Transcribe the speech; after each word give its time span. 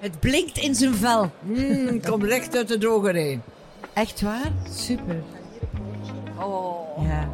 Het 0.00 0.20
blinkt 0.20 0.58
in 0.58 0.74
zijn 0.74 0.94
vel. 0.94 1.30
Mm, 1.40 2.02
kom 2.02 2.24
recht 2.24 2.56
uit 2.56 2.68
de 2.68 2.78
drogerij. 2.78 3.40
Echt 3.92 4.20
waar? 4.20 4.52
Super. 4.70 5.22
Oh. 6.40 7.06
Ja. 7.06 7.28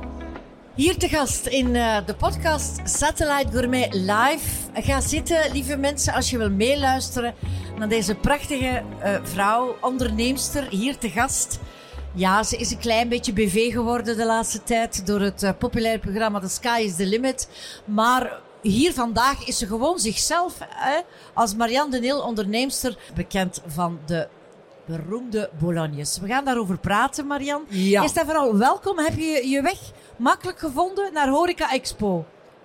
Hier 0.75 0.97
te 0.97 1.08
gast 1.08 1.47
in 1.47 1.75
uh, 1.75 1.97
de 2.07 2.15
podcast 2.15 2.81
Satellite 2.85 3.50
Gourmet 3.53 3.95
Live. 3.95 4.71
Ga 4.75 5.00
zitten, 5.00 5.53
lieve 5.53 5.77
mensen, 5.77 6.13
als 6.13 6.31
je 6.31 6.39
wil 6.39 6.50
meeluisteren 6.50 7.35
naar 7.79 7.89
deze 7.89 8.14
prachtige 8.14 8.82
uh, 9.04 9.16
vrouw, 9.22 9.76
onderneemster, 9.80 10.66
hier 10.70 10.98
te 10.98 11.10
gast. 11.10 11.58
Ja, 12.12 12.42
ze 12.42 12.56
is 12.56 12.70
een 12.70 12.78
klein 12.78 13.08
beetje 13.08 13.32
BV 13.32 13.72
geworden 13.72 14.16
de 14.16 14.26
laatste 14.26 14.62
tijd 14.62 15.06
door 15.06 15.20
het 15.20 15.42
uh, 15.42 15.50
populaire 15.58 15.98
programma 15.98 16.40
The 16.40 16.48
Sky 16.48 16.82
is 16.84 16.96
the 16.96 17.06
Limit. 17.06 17.48
Maar 17.84 18.40
hier 18.68 18.92
vandaag 18.92 19.46
is 19.46 19.58
ze 19.58 19.66
gewoon 19.66 19.98
zichzelf 19.98 20.58
hè, 20.68 21.00
als 21.34 21.54
Marianne 21.54 21.90
de 21.90 22.00
Nil, 22.00 22.20
onderneemster, 22.20 22.98
bekend 23.14 23.62
van 23.66 23.98
de 24.06 24.28
beroemde 24.86 25.50
Bolognes. 25.59 26.18
We 26.18 26.27
gaan 26.27 26.45
daarover 26.45 26.78
praten, 26.78 27.27
Marianne. 27.27 27.64
Ja. 27.69 28.02
Eerst 28.02 28.16
en 28.16 28.24
vooral 28.24 28.56
welkom. 28.56 28.98
Heb 28.98 29.16
je 29.16 29.48
je 29.48 29.62
weg 29.62 29.78
makkelijk 30.16 30.58
gevonden 30.58 31.12
naar 31.12 31.28
Horeca 31.28 31.72
Expo? 31.72 32.24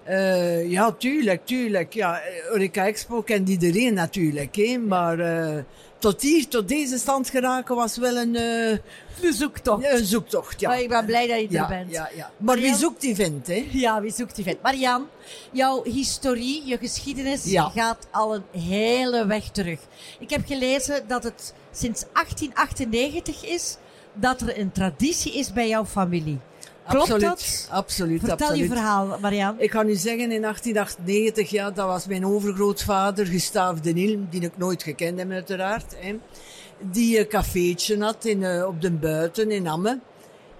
Uh, 0.10 0.70
ja, 0.72 0.92
tuurlijk, 0.92 1.46
tuurlijk. 1.46 1.94
Ja, 1.94 2.22
Horeca 2.50 2.86
Expo 2.86 3.22
kent 3.22 3.50
iedereen 3.50 3.94
natuurlijk. 3.94 4.56
Hè? 4.56 4.78
Maar 4.78 5.20
uh, 5.20 5.64
tot 5.98 6.22
hier, 6.22 6.48
tot 6.48 6.68
deze 6.68 6.98
stand 6.98 7.30
geraken 7.30 7.76
was 7.76 7.98
wel 7.98 8.18
een... 8.18 8.36
Uh, 8.36 8.78
een 9.22 9.34
zoektocht. 9.34 9.92
Een 9.92 10.06
zoektocht, 10.06 10.60
ja. 10.60 10.70
Maar 10.70 10.82
ik 10.82 10.90
ben 10.90 11.06
blij 11.06 11.28
dat 11.28 11.40
je 11.40 11.48
ja, 11.50 11.62
er 11.62 11.68
bent. 11.68 11.92
Ja, 11.92 12.10
ja. 12.16 12.24
Maar 12.24 12.32
Marianne, 12.38 12.70
wie 12.70 12.80
zoekt 12.80 13.02
die 13.02 13.16
vindt, 13.16 13.48
hè? 13.48 13.68
Ja, 13.72 14.02
wie 14.02 14.12
zoekt 14.12 14.36
die 14.36 14.44
vindt. 14.44 14.62
Marianne, 14.62 15.06
jouw 15.52 15.84
historie, 15.84 16.66
je 16.66 16.78
geschiedenis 16.78 17.44
gaat 17.74 18.08
al 18.12 18.36
een 18.36 18.62
hele 18.62 19.26
weg 19.26 19.50
terug. 19.50 19.80
Ik 20.20 20.30
heb 20.30 20.46
gelezen 20.46 21.08
dat 21.08 21.24
het 21.24 21.54
sinds 21.72 22.06
1898 22.14 23.46
is 23.46 23.78
dat 24.14 24.42
er 24.42 24.60
een 24.60 24.72
traditie 24.72 25.34
is 25.34 25.54
bij 25.54 25.68
jouw 25.68 25.86
familie. 25.86 26.40
Klopt 26.90 27.12
absoluut, 27.12 27.30
dat? 27.30 27.68
Absoluut, 27.72 28.20
Vertel 28.20 28.48
absoluut. 28.48 28.68
je 28.68 28.68
verhaal, 28.68 29.18
Marianne. 29.22 29.62
Ik 29.62 29.70
kan 29.70 29.90
u 29.90 29.96
zeggen, 29.96 30.32
in 30.32 30.42
1898, 30.42 31.50
ja, 31.50 31.72
dat 31.72 31.88
was 31.88 32.08
mijn 32.08 32.26
overgrootvader, 32.26 33.26
Gustave 33.26 33.82
de 33.82 33.94
Nil, 33.94 34.20
die 34.30 34.42
ik 34.42 34.58
nooit 34.58 34.84
gekend 34.84 35.20
heb 35.20 35.32
uiteraard. 35.32 35.96
Hè, 35.98 36.16
die 36.80 37.20
een 37.20 37.28
cafeetje 37.28 38.04
had 38.04 38.26
in, 38.26 38.42
uh, 38.42 38.66
op 38.68 38.82
de 38.82 38.92
buiten 38.92 39.52
in 39.52 39.68
Amme. 39.68 40.00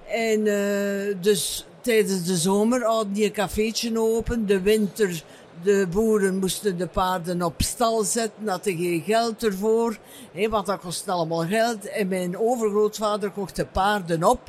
En 0.08 0.46
uh, 0.46 1.16
dus 1.22 1.66
tijdens 1.82 2.24
de 2.24 2.38
zomer 2.38 2.84
hadden 2.84 3.14
die 3.14 3.26
een 3.26 3.32
cafeetje 3.32 4.00
open. 4.00 4.46
De 4.46 4.62
winter, 4.62 5.24
de 5.64 5.88
boeren 5.92 6.38
moesten 6.38 6.78
de 6.78 6.88
paarden 6.88 7.42
op 7.42 7.54
stal 7.58 8.04
zetten, 8.04 8.48
hadden 8.48 8.78
geen 8.78 9.04
geld 9.06 9.44
ervoor. 9.44 9.98
Hè, 10.32 10.50
want 10.50 10.66
dat 10.66 10.80
kost 10.80 11.10
allemaal 11.10 11.46
geld. 11.48 11.90
En 11.90 12.08
mijn 12.08 12.38
overgrootvader 12.38 13.32
kocht 13.32 13.56
de 13.56 13.66
paarden 13.66 14.24
op 14.24 14.40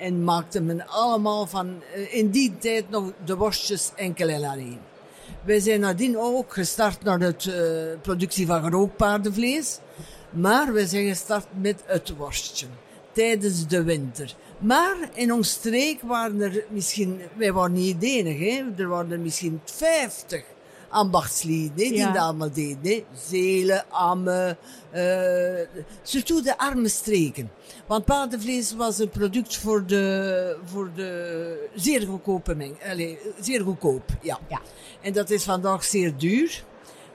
en 0.00 0.24
maakte 0.24 0.60
men 0.60 0.86
allemaal 0.86 1.46
van, 1.46 1.82
in 2.10 2.30
die 2.30 2.58
tijd 2.58 2.90
nog 2.90 3.12
de 3.24 3.36
worstjes 3.36 3.90
enkel 3.96 4.28
en 4.28 4.44
alleen. 4.44 4.78
Wij 5.44 5.60
zijn 5.60 5.80
nadien 5.80 6.18
ook 6.18 6.52
gestart 6.52 7.02
naar 7.02 7.18
de 7.18 7.34
uh, 7.94 8.00
productie 8.00 8.46
van 8.46 8.62
gerookt 8.62 8.96
paardenvlees, 8.96 9.78
maar 10.30 10.72
we 10.72 10.86
zijn 10.86 11.08
gestart 11.08 11.46
met 11.60 11.82
het 11.86 12.16
worstje 12.16 12.66
tijdens 13.12 13.66
de 13.66 13.82
winter. 13.82 14.34
Maar 14.58 14.96
in 15.14 15.32
ons 15.32 15.50
streek 15.50 16.02
waren 16.02 16.40
er 16.40 16.64
misschien, 16.70 17.20
wij 17.36 17.52
waren 17.52 17.72
niet 17.72 18.00
de 18.00 18.06
hè? 18.06 18.64
er 18.76 18.88
waren 18.88 19.12
er 19.12 19.20
misschien 19.20 19.60
50 19.64 20.44
ambachtslieden 20.90 21.76
die 21.76 21.94
Ja. 21.96 22.12
dat 22.12 22.22
allemaal 22.22 22.52
deden. 22.52 22.78
Hè? 22.82 23.04
Zelen, 23.28 23.84
Amme, 23.90 24.56
uh, 24.94 25.82
surtout 26.02 26.44
de 26.44 26.58
arme 26.58 26.88
streken. 26.88 27.50
Want 27.86 28.04
paardenvlees 28.04 28.74
was 28.74 28.98
een 28.98 29.08
product 29.08 29.56
voor 29.56 29.86
de, 29.86 30.56
voor 30.64 30.90
de 30.94 31.68
zeer 31.74 32.06
goedkope 32.06 32.54
meng. 32.54 32.76
Allee, 32.90 33.18
zeer 33.40 33.60
goedkoop, 33.60 34.02
ja. 34.22 34.38
Ja. 34.48 34.60
En 35.02 35.12
dat 35.12 35.30
is 35.30 35.42
vandaag 35.44 35.84
zeer 35.84 36.16
duur. 36.16 36.64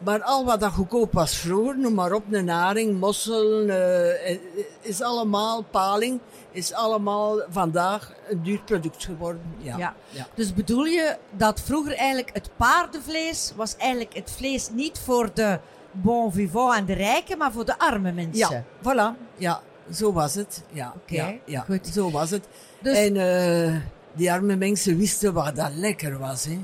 Maar 0.05 0.23
al 0.23 0.45
wat 0.45 0.59
dat 0.59 0.71
goedkoop 0.71 1.13
was 1.13 1.35
vroeger, 1.35 1.77
noem 1.79 1.93
maar 1.93 2.13
op, 2.13 2.23
een 2.31 2.45
naring, 2.45 2.99
mossel, 2.99 3.67
uh, 3.67 4.38
is 4.81 5.01
allemaal, 5.01 5.63
paling, 5.63 6.19
is 6.51 6.73
allemaal 6.73 7.41
vandaag 7.49 8.13
een 8.29 8.43
duur 8.43 8.61
product 8.66 9.03
geworden. 9.03 9.41
Ja. 9.57 9.77
Ja. 9.77 9.95
ja. 10.09 10.27
Dus 10.33 10.53
bedoel 10.53 10.83
je 10.85 11.17
dat 11.31 11.61
vroeger 11.61 11.95
eigenlijk 11.95 12.29
het 12.33 12.49
paardenvlees 12.55 13.53
was 13.55 13.75
eigenlijk 13.75 14.13
het 14.13 14.31
vlees 14.31 14.69
niet 14.69 14.99
voor 14.99 15.29
de 15.33 15.59
bon 15.91 16.31
vivant 16.31 16.75
en 16.75 16.85
de 16.85 16.93
rijken, 16.93 17.37
maar 17.37 17.51
voor 17.51 17.66
de 17.66 17.79
arme 17.79 18.11
mensen? 18.11 18.49
Ja, 18.49 18.63
voilà. 18.81 19.17
Ja, 19.37 19.61
zo 19.91 20.13
was 20.13 20.35
het. 20.35 20.63
Ja, 20.72 20.93
Oké, 20.95 21.16
ja, 21.16 21.33
ja. 21.45 21.61
goed. 21.61 21.87
zo 21.87 22.11
was 22.11 22.29
het. 22.29 22.47
Dus- 22.81 22.97
En 22.97 23.16
uh, 23.16 23.75
die 24.16 24.31
arme 24.31 24.56
mensen 24.56 24.98
wisten 24.98 25.34
wat 25.34 25.56
dat 25.56 25.72
lekker 25.74 26.20
was. 26.20 26.46
Hè. 26.46 26.59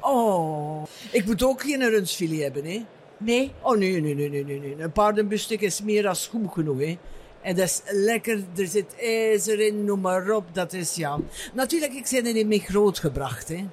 Oh, 0.00 0.86
ik 1.10 1.26
moet 1.26 1.42
ook 1.42 1.62
geen 1.62 1.90
rundfilet 1.90 2.42
hebben. 2.42 2.64
Hè. 2.64 2.84
Nee? 3.16 3.52
Oh 3.60 3.76
nee, 3.76 4.00
nee, 4.00 4.14
nee, 4.14 4.28
nee, 4.28 4.44
nee. 4.44 4.74
Een 4.78 4.92
paardenbustek 4.92 5.60
is 5.60 5.82
meer 5.82 6.02
dan 6.02 6.16
goed 6.30 6.52
genoeg. 6.52 6.78
Hè. 6.78 6.98
En 7.40 7.56
dat 7.56 7.64
is 7.64 7.82
lekker, 7.86 8.44
er 8.56 8.66
zit 8.66 8.94
ijzer 9.00 9.60
in, 9.60 9.84
noem 9.84 10.00
maar 10.00 10.30
op. 10.30 10.44
Dat 10.52 10.72
is 10.72 10.94
ja. 10.94 11.18
Natuurlijk, 11.54 11.92
ik 11.92 12.08
ben 12.10 12.26
er 12.26 12.32
niet 12.32 12.46
mee 12.46 12.60
grootgebracht. 12.60 13.48
Hè. 13.48 13.66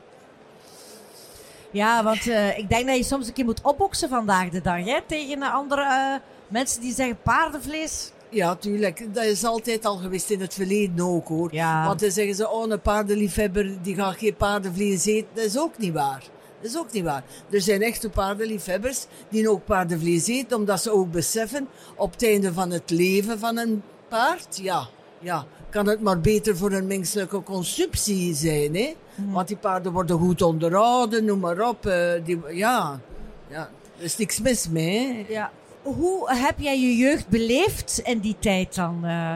Ja, 1.72 2.04
want 2.04 2.26
uh, 2.26 2.58
ik 2.58 2.70
denk 2.70 2.88
dat 2.88 2.98
je 2.98 3.04
soms 3.04 3.28
een 3.28 3.34
keer 3.34 3.46
moet 3.46 3.62
opboksen 3.62 4.10
vandaag 4.10 4.50
de 4.50 4.62
dag, 4.62 4.86
hè? 4.86 5.00
Tegen 5.06 5.42
andere 5.42 5.82
uh, 5.82 6.16
mensen 6.48 6.82
die 6.82 6.94
zeggen 6.94 7.18
paardenvlees. 7.24 8.12
Ja, 8.30 8.56
tuurlijk. 8.56 9.14
Dat 9.14 9.24
is 9.24 9.44
altijd 9.44 9.86
al 9.86 9.98
geweest 9.98 10.30
in 10.30 10.42
het 10.42 10.54
verleden 10.54 11.06
ook, 11.06 11.28
hoor. 11.28 11.54
Ja. 11.54 11.86
Want 11.86 12.00
dan 12.00 12.12
zeggen 12.12 12.36
ze, 12.36 12.50
oh, 12.50 12.70
een 12.70 12.82
paardenliefhebber, 12.82 13.82
die 13.82 13.96
gaat 13.96 14.18
geen 14.18 14.36
paardenvlees 14.36 15.06
eten. 15.06 15.28
Dat 15.34 15.46
is 15.46 15.58
ook 15.58 15.78
niet 15.78 15.94
waar. 15.94 16.24
Dat 16.62 16.72
is 16.72 16.78
ook 16.78 16.92
niet 16.92 17.04
waar. 17.04 17.24
Er 17.50 17.62
zijn 17.62 17.82
echte 17.82 18.10
paardenliefhebbers 18.10 19.06
die 19.30 19.50
ook 19.50 19.66
paardenvlees 19.66 20.28
eten, 20.28 20.58
omdat 20.58 20.82
ze 20.82 20.92
ook 20.92 21.12
beseffen, 21.12 21.68
op 21.96 22.12
het 22.12 22.24
einde 22.24 22.54
van 22.54 22.72
het 22.72 22.90
leven 22.90 23.40
van 23.40 23.58
een 23.58 23.84
paard, 24.08 24.60
ja, 24.62 24.88
ja, 25.20 25.46
kan 25.70 25.88
het 25.88 26.02
maar 26.02 26.20
beter 26.20 26.58
voor 26.58 26.72
een 26.72 26.88
menselijke 26.88 27.44
consumptie 27.44 28.36
zijn, 28.36 28.76
hè. 28.76 28.96
Mhm. 29.16 29.32
Want 29.32 29.48
die 29.48 29.58
paarden 29.58 29.92
worden 29.92 30.20
goed 30.20 30.42
onderhouden, 30.42 31.26
noem 31.26 31.40
maar 31.40 31.68
op. 31.68 31.86
Uh, 31.86 32.12
die, 32.24 32.40
ja, 32.50 33.00
ja, 33.48 33.70
er 33.98 34.04
is 34.04 34.18
niks 34.18 34.40
mis 34.40 34.70
mee, 34.70 35.14
hè. 35.14 35.34
Ja. 35.34 35.52
Hoe 35.98 36.34
heb 36.34 36.60
jij 36.60 36.80
je 36.80 36.96
jeugd 36.96 37.28
beleefd 37.28 38.02
in 38.04 38.20
die 38.20 38.36
tijd 38.40 38.76
dan? 38.76 39.00
Uh, 39.04 39.36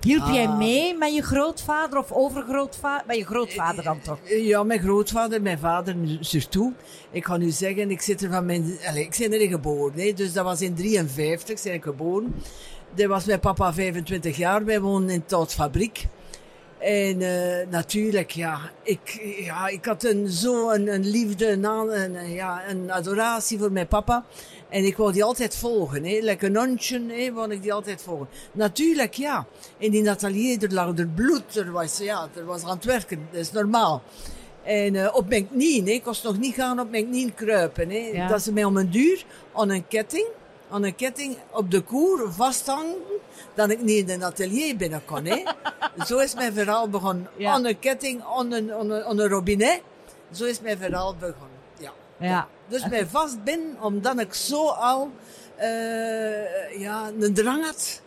hielp 0.00 0.22
Ah. 0.22 0.34
jij 0.34 0.48
mee 0.48 0.94
met 0.94 1.14
je 1.14 1.22
grootvader 1.22 1.98
of 1.98 2.12
overgrootvader? 2.12 3.06
Met 3.06 3.16
je 3.16 3.24
grootvader 3.24 3.84
dan 3.84 4.00
toch? 4.00 4.18
Ja, 4.24 4.62
mijn 4.62 4.80
grootvader, 4.80 5.42
mijn 5.42 5.58
vader 5.58 5.96
surtout. 6.20 6.72
Ik 7.10 7.24
ga 7.24 7.36
nu 7.36 7.50
zeggen, 7.50 7.90
ik 7.90 8.00
zit 8.00 8.22
er 8.22 8.30
van 8.30 8.46
mijn... 8.46 8.78
Allez, 8.86 9.04
ik 9.04 9.16
ben 9.18 9.32
erin 9.32 9.50
geboren, 9.50 9.98
hè, 9.98 10.12
dus 10.12 10.32
dat 10.32 10.44
was 10.44 10.60
in 10.60 10.74
53 10.74 11.58
zijn 11.58 11.74
ik 11.74 11.82
geboren. 11.82 12.34
Dat 12.94 13.06
was 13.06 13.24
mijn 13.24 13.40
papa 13.40 13.72
25 13.72 14.36
jaar, 14.36 14.64
wij 14.64 14.80
woonden 14.80 15.14
in 15.14 15.24
Toutfabriek. 15.24 16.06
En 16.78 17.20
uh, 17.20 17.66
natuurlijk, 17.70 18.30
ja 18.30 18.60
ik, 18.82 19.34
ja, 19.38 19.68
ik 19.68 19.84
had 19.84 20.04
een, 20.04 20.28
zo 20.28 20.70
een, 20.70 20.94
een 20.94 21.06
liefde, 21.06 21.48
een, 21.48 21.64
een, 21.64 22.32
ja, 22.32 22.68
een 22.68 22.90
adoratie 22.90 23.58
voor 23.58 23.72
mijn 23.72 23.86
papa. 23.86 24.24
En 24.68 24.84
ik 24.84 24.96
wou 24.96 25.12
die 25.12 25.24
altijd 25.24 25.56
volgen, 25.56 26.04
hè. 26.04 26.18
Lekker 26.20 26.48
een 26.48 26.56
hondje, 26.56 27.02
hè, 27.08 27.32
wou 27.32 27.50
ik 27.50 27.62
die 27.62 27.72
altijd 27.72 28.02
volgen. 28.02 28.28
Natuurlijk, 28.52 29.14
ja. 29.14 29.46
In 29.78 29.90
die 29.90 30.10
atelier, 30.10 30.62
er 30.62 30.72
lag 30.72 30.98
er 30.98 31.08
bloed, 31.08 31.56
er 31.56 31.72
was, 31.72 31.98
ja, 31.98 32.28
er 32.36 32.44
was 32.44 32.64
aan 32.64 32.76
het 32.76 32.84
werken, 32.84 33.28
dat 33.30 33.40
is 33.40 33.52
normaal. 33.52 34.02
En 34.62 34.94
uh, 34.94 35.08
op 35.12 35.28
mijn 35.28 35.48
knieën, 35.48 35.86
hè. 35.86 35.92
ik 35.92 36.02
kon 36.02 36.14
nog 36.22 36.38
niet 36.38 36.54
gaan 36.54 36.80
op 36.80 36.90
mijn 36.90 37.06
knieën 37.06 37.34
kruipen. 37.34 37.90
Hè. 37.90 38.10
Ja. 38.12 38.28
Dat 38.28 38.42
ze 38.42 38.52
mij 38.52 38.64
om 38.64 38.76
een 38.76 38.90
duur 38.90 39.24
aan 39.54 39.70
een 39.70 39.88
ketting, 39.88 40.26
aan 40.70 40.84
een 40.84 40.94
ketting 40.94 41.38
op 41.50 41.70
de 41.70 41.80
koer 41.80 42.32
vasthangen, 42.32 42.96
dat 43.54 43.70
ik 43.70 43.82
niet 43.82 44.08
in 44.08 44.14
een 44.14 44.24
atelier 44.24 44.76
binnen 44.76 45.04
kon. 45.04 45.24
Hè. 45.24 45.42
Zo 46.06 46.18
is 46.18 46.34
mijn 46.34 46.52
verhaal 46.52 46.88
begonnen. 46.88 47.28
Ja. 47.36 47.52
Aan 47.52 47.64
een 47.64 47.78
ketting, 47.78 48.22
aan 48.36 48.52
een, 48.52 48.72
aan, 48.72 48.90
een, 48.90 49.04
aan 49.04 49.18
een 49.18 49.28
robinet. 49.28 49.80
Zo 50.32 50.44
is 50.44 50.60
mijn 50.60 50.78
verhaal 50.78 51.14
begonnen. 51.14 51.58
Ja. 51.78 51.92
Ja. 52.18 52.48
Dus 52.68 52.88
mij 52.88 53.06
vast 53.06 53.44
ben, 53.44 53.76
omdat 53.80 54.20
ik 54.20 54.34
zo 54.34 54.68
al 54.68 55.10
uh, 55.60 56.80
ja, 56.80 57.10
een 57.20 57.34
drang 57.34 57.64
had 57.64 58.00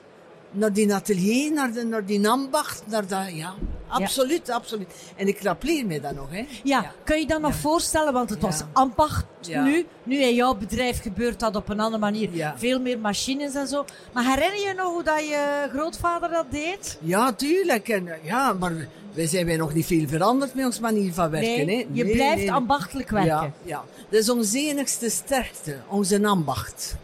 naar 0.52 0.74
die 0.74 0.94
atelier, 0.94 1.54
naar, 1.54 1.74
de, 1.74 1.84
naar 1.84 2.06
die 2.06 2.30
ambacht, 2.30 2.84
naar 2.86 3.08
dat, 3.08 3.32
ja. 3.34 3.54
Absoluut, 3.88 4.48
ja. 4.48 4.54
absoluut. 4.54 4.88
En 5.16 5.28
ik 5.28 5.42
rappeleer 5.42 5.86
me 5.86 6.00
dat 6.00 6.16
nog, 6.16 6.30
hè. 6.30 6.38
Ja, 6.64 6.82
ja. 6.82 6.92
kun 7.04 7.20
je 7.20 7.28
dan 7.28 7.42
nog 7.42 7.56
voorstellen, 7.56 8.14
want 8.14 8.30
het 8.30 8.42
was 8.42 8.62
ambacht 8.74 9.26
nu. 9.48 9.86
Nu 10.04 10.22
in 10.22 10.36
jouw 10.36 10.56
bedrijf 10.56 11.02
gebeurt 11.02 11.40
dat 11.40 11.56
op 11.56 11.70
een 11.70 11.80
andere 11.80 12.02
manier. 12.02 12.54
Veel 12.56 12.80
meer 12.80 13.00
machines 13.00 13.56
en 13.56 13.68
zo. 13.68 13.86
Maar 14.14 14.24
herinner 14.24 14.68
je 14.68 14.74
nog 14.74 14.94
hoe 14.94 15.04
dat 15.04 15.20
je 15.20 15.70
grootvader 15.74 16.30
dat 16.30 16.46
deed? 16.50 16.98
Ja, 17.02 17.34
tuurlijk. 17.34 17.90
En, 17.90 18.10
ja, 18.24 18.54
maar 18.54 18.88
wij 19.14 19.28
zijn 19.28 19.46
wij 19.46 19.58
nog 19.58 19.74
niet 19.74 19.86
veel 19.86 20.08
veranderd 20.08 20.54
met 20.54 20.66
ons 20.66 20.80
manier 20.80 21.14
van 21.14 21.30
werken. 21.30 21.66
Nee, 21.66 21.78
hè? 21.78 21.88
je 21.92 22.04
nee, 22.04 22.14
blijft 22.14 22.38
nee. 22.38 22.52
ambachtelijk 22.52 23.10
werken. 23.10 23.30
Ja, 23.30 23.54
ja. 23.64 23.84
Dat 24.10 24.20
is 24.20 24.30
onze 24.30 24.60
enigste 24.60 25.10
sterkte, 25.10 25.78
onze 25.88 26.28
ambacht. 26.28 26.96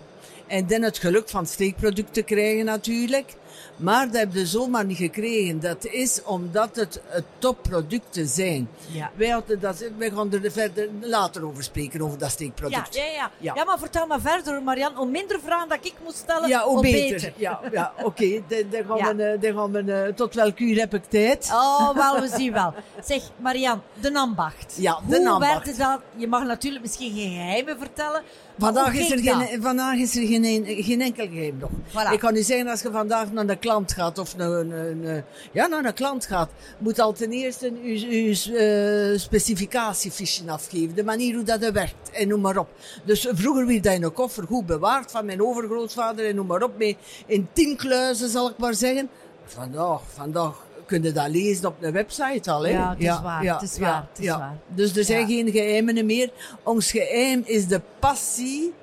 En 0.48 0.68
dan 0.68 0.82
het 0.82 0.98
geluk 0.98 1.30
van 1.30 1.46
steekproducten 1.46 2.24
krijgen 2.24 2.66
natuurlijk. 2.66 3.36
Maar 3.76 4.06
dat 4.06 4.16
hebben 4.16 4.40
ze 4.40 4.46
zomaar 4.46 4.86
niet 4.86 4.98
gekregen. 4.98 5.60
Dat 5.60 5.86
is 5.86 6.24
omdat 6.24 6.76
het, 6.76 7.02
het 7.08 7.24
topproducten 7.38 8.28
zijn. 8.28 8.70
Ja. 8.92 9.12
Wij, 9.16 9.30
hadden 9.30 9.60
dat, 9.60 9.84
wij 9.98 10.10
gaan 10.10 10.34
er 10.34 10.52
verder 10.52 10.90
later 11.02 11.46
over 11.46 11.64
spreken, 11.64 12.02
over 12.02 12.18
dat 12.18 12.30
steekproduct. 12.32 12.96
ja, 12.96 13.04
ja. 13.04 13.32
Ja. 13.38 13.54
ja, 13.56 13.64
maar 13.64 13.80
vertel 13.80 14.08
maar 14.08 14.22
verder, 14.22 14.64
Marian. 14.64 14.94
Hoe 14.96 15.10
minder 15.10 15.40
vragen 15.46 15.70
dat 15.70 15.78
ik 15.82 15.94
moet 16.04 16.16
stellen, 16.16 16.50
Ja, 16.50 16.64
hoe 16.64 16.74
hoe 16.74 16.82
beter. 16.82 17.34
Ja, 17.36 17.60
ja 17.72 17.94
oké. 18.04 18.24
Dan, 18.48 18.64
dan 18.70 18.98
gaan 18.98 19.18
we, 19.18 19.24
eh, 19.24 19.42
dan 19.42 19.54
gaan 19.54 19.72
we 19.72 19.94
eh, 19.94 20.14
tot 20.14 20.34
welk 20.34 20.60
uur 20.60 20.80
heb 20.80 20.94
ik 20.94 21.04
tijd? 21.06 21.50
Oh, 21.54 21.96
wel, 21.96 22.20
we 22.20 22.28
zien 22.28 22.54
wel. 22.54 22.74
Zeg, 23.06 23.22
Marian, 23.38 23.82
de 24.02 24.14
ambacht. 24.14 24.76
Ja, 24.78 25.00
de 25.08 25.18
Hoe 25.18 25.30
ambacht. 25.30 25.66
werd 25.66 25.78
dat? 25.78 26.00
Je 26.16 26.28
mag 26.28 26.44
natuurlijk 26.44 26.84
misschien 26.84 27.16
geen 27.16 27.32
geheimen 27.32 27.78
vertellen. 27.78 28.24
Vandaag 28.58 28.94
is, 28.94 29.12
er 29.12 29.24
dat? 29.24 29.36
geen, 29.36 29.62
vandaag 29.62 29.98
is 29.98 30.16
er 30.16 30.28
geen, 30.28 30.66
geen 30.66 31.02
enkel 31.02 31.28
geheim 31.28 31.58
nog. 31.58 31.70
Voilà. 31.70 32.12
Ik 32.12 32.20
kan 32.20 32.36
u 32.36 32.42
zeggen, 32.42 32.68
als 32.68 32.82
je 32.82 32.92
vandaag 32.92 33.32
naar 33.32 33.50
een 33.50 33.60
klant 33.60 33.92
gaat, 33.94 34.18
of 34.18 34.38
naar 34.38 34.52
een, 34.52 34.72
een, 34.72 35.24
ja, 35.52 35.68
naar 35.68 35.86
een 35.86 35.94
klant 35.94 36.26
gaat, 36.26 36.50
moet 36.78 37.00
al 37.00 37.14
ten 37.14 37.32
eerste 37.32 37.72
uw, 37.84 38.10
uw 38.10 38.56
eh, 38.56 39.20
specificatiefiche 39.20 40.52
afgeven. 40.52 40.96
De 40.96 41.04
manier 41.04 41.36
hoe 41.36 41.44
dat 41.44 41.70
werkt, 41.72 42.10
en 42.12 42.28
noem 42.28 42.42
maar 42.42 42.58
op. 42.58 42.70
Dus 43.04 43.28
vroeger 43.32 43.68
werd 43.68 43.84
dat 43.84 43.94
in 43.94 44.04
een 44.04 44.14
koffer 44.14 44.48
goed 44.48 44.66
bewaard 44.66 45.12
van 45.12 45.26
mijn 45.26 45.42
overgrootvader, 45.42 46.28
en 46.28 46.36
noem 46.36 46.48
maar 46.48 46.64
op, 46.64 46.78
mee 46.78 46.98
in 47.26 47.48
tien 47.54 47.76
kluizen, 47.76 48.30
zal 48.30 48.50
ik 48.50 48.58
maar 48.58 48.76
zeggen. 48.76 49.10
Vandaag, 49.46 50.02
vandaag 50.14 50.66
kun 50.86 51.04
je 51.04 51.12
dat 51.12 51.28
lezen 51.30 51.66
op 51.66 51.82
de 51.82 51.92
website 51.92 52.52
al. 52.52 52.64
Hè? 52.66 52.72
Ja, 52.72 52.90
het 52.90 53.00
is 53.00 53.22
waar, 53.22 53.44
het 53.54 53.62
is 53.62 53.78
waar, 53.78 54.08
het 54.10 54.20
is 54.20 54.26
waar. 54.30 54.58
Dus 54.68 54.96
er 54.98 55.04
zijn 55.04 55.28
geen 55.28 55.52
geheimen 55.52 56.06
meer. 56.06 56.30
Ons 56.64 56.92
geheim 56.92 57.42
is 57.46 57.68
de 57.68 57.82
passie, 58.00 58.74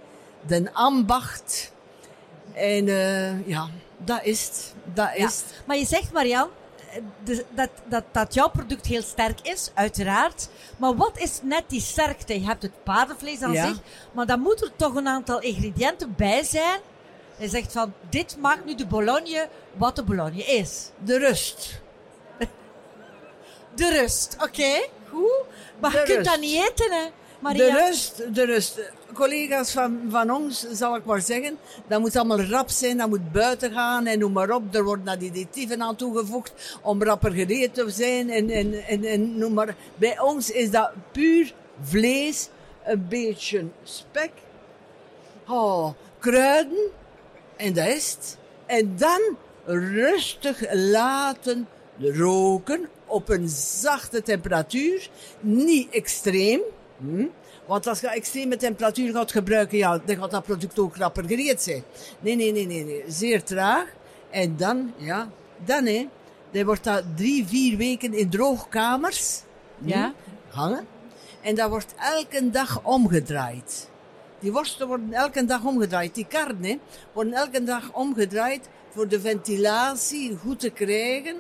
de 0.46 0.68
ambacht. 0.72 1.72
En 2.52 2.88
eh, 2.88 3.46
ja, 3.48 3.68
dat 3.98 4.20
is 4.22 4.44
het. 4.46 4.74
Dat 4.94 5.10
is 5.14 5.22
het. 5.24 5.44
Maar 5.66 5.76
je 5.76 5.86
zegt, 5.86 6.12
Marian, 6.12 6.48
eh, 6.90 7.02
de- 7.24 7.44
dat, 7.54 7.68
dat, 7.88 8.04
dat 8.12 8.34
jouw 8.34 8.48
product 8.48 8.86
heel 8.86 9.02
sterk 9.02 9.40
is, 9.40 9.70
uiteraard. 9.74 10.48
Maar 10.76 10.96
wat 10.96 11.18
is 11.18 11.40
net 11.42 11.62
die 11.66 11.80
sterkte? 11.80 12.40
Je 12.40 12.46
hebt 12.46 12.62
het 12.62 12.82
paardenvlees 12.84 13.42
aan 13.42 13.54
zich, 13.66 13.80
maar 14.12 14.26
dan 14.26 14.40
moet 14.40 14.62
er 14.62 14.70
toch 14.76 14.94
een 14.94 15.08
aantal 15.08 15.40
ingrediënten 15.40 16.14
bij 16.16 16.42
zijn. 16.42 16.80
Je 17.36 17.48
zegt 17.48 17.72
van, 17.72 17.92
dit 18.10 18.36
maakt 18.40 18.64
nu 18.64 18.74
de 18.74 18.86
bologne 18.86 19.48
wat 19.76 19.96
de 19.96 20.02
bologne 20.02 20.42
is. 20.44 20.90
De 21.04 21.18
rust. 21.18 21.80
De 23.74 23.90
rust, 24.00 24.36
oké, 24.42 24.88
goed. 25.10 25.44
Maar 25.80 25.90
De 25.90 25.98
je 25.98 26.04
kunt 26.04 26.24
dat 26.24 26.40
niet 26.40 26.68
eten, 26.68 26.92
hè, 26.92 27.08
Maria? 27.38 27.74
De 27.74 27.86
rust, 27.86 28.34
de 28.34 28.44
rust. 28.44 28.80
Collega's 29.12 29.72
van, 29.72 30.00
van 30.08 30.30
ons, 30.30 30.66
zal 30.72 30.96
ik 30.96 31.04
maar 31.04 31.20
zeggen, 31.20 31.58
dat 31.86 32.00
moet 32.00 32.16
allemaal 32.16 32.40
rap 32.40 32.70
zijn, 32.70 32.96
dat 32.96 33.08
moet 33.08 33.32
buiten 33.32 33.72
gaan 33.72 34.06
en 34.06 34.18
noem 34.18 34.32
maar 34.32 34.50
op. 34.50 34.74
Er 34.74 34.84
worden 34.84 35.08
additieven 35.08 35.82
aan 35.82 35.96
toegevoegd 35.96 36.78
om 36.82 37.02
rapper 37.02 37.32
gereed 37.32 37.74
te 37.74 37.90
zijn 37.90 38.30
en, 38.30 38.50
en, 38.50 38.86
en, 38.86 39.04
en 39.04 39.38
noem 39.38 39.52
maar. 39.52 39.74
Bij 39.96 40.20
ons 40.20 40.50
is 40.50 40.70
dat 40.70 40.90
puur 41.12 41.54
vlees, 41.82 42.48
een 42.84 43.06
beetje 43.08 43.66
spek, 43.82 44.32
oh, 45.48 45.88
kruiden 46.18 46.90
en 47.56 47.72
dat 47.72 47.86
is 47.86 48.10
het. 48.10 48.36
En 48.66 48.94
dan 48.96 49.20
rustig 49.64 50.72
laten 50.72 51.68
roken 51.98 52.88
op 53.12 53.28
een 53.28 53.48
zachte 53.80 54.22
temperatuur, 54.22 55.08
niet 55.40 55.90
extreem. 55.90 56.60
Hm? 56.98 57.26
Want 57.66 57.86
als 57.86 58.00
je 58.00 58.08
extreme 58.08 58.56
temperatuur 58.56 59.12
gaat 59.12 59.32
gebruiken, 59.32 59.78
ja, 59.78 59.98
dan 59.98 60.16
gaat 60.16 60.30
dat 60.30 60.42
product 60.42 60.78
ook 60.78 60.96
rapper 60.96 61.24
gereed 61.24 61.62
zijn. 61.62 61.82
Nee, 62.20 62.36
nee, 62.36 62.52
nee, 62.52 62.66
nee, 62.66 62.84
nee. 62.84 63.04
Zeer 63.08 63.42
traag. 63.42 63.86
En 64.30 64.56
dan, 64.56 64.92
ja, 64.96 65.30
dan 65.64 65.86
hè, 65.86 66.08
dan 66.50 66.64
wordt 66.64 66.84
dat 66.84 67.04
drie, 67.16 67.46
vier 67.46 67.76
weken 67.76 68.14
in 68.14 68.30
droogkamers 68.30 69.42
hm, 69.78 69.88
Ja. 69.88 70.14
hangen. 70.48 70.86
En 71.42 71.54
dat 71.54 71.68
wordt 71.68 71.94
elke 71.98 72.50
dag 72.50 72.84
omgedraaid. 72.84 73.90
Die 74.38 74.52
worsten 74.52 74.86
worden 74.86 75.12
elke 75.12 75.44
dag 75.44 75.64
omgedraaid. 75.64 76.14
Die 76.14 76.26
karnen 76.26 76.80
worden 77.12 77.32
elke 77.32 77.62
dag 77.62 77.92
omgedraaid 77.92 78.68
voor 78.90 79.08
de 79.08 79.20
ventilatie 79.20 80.36
goed 80.36 80.60
te 80.60 80.70
krijgen 80.70 81.36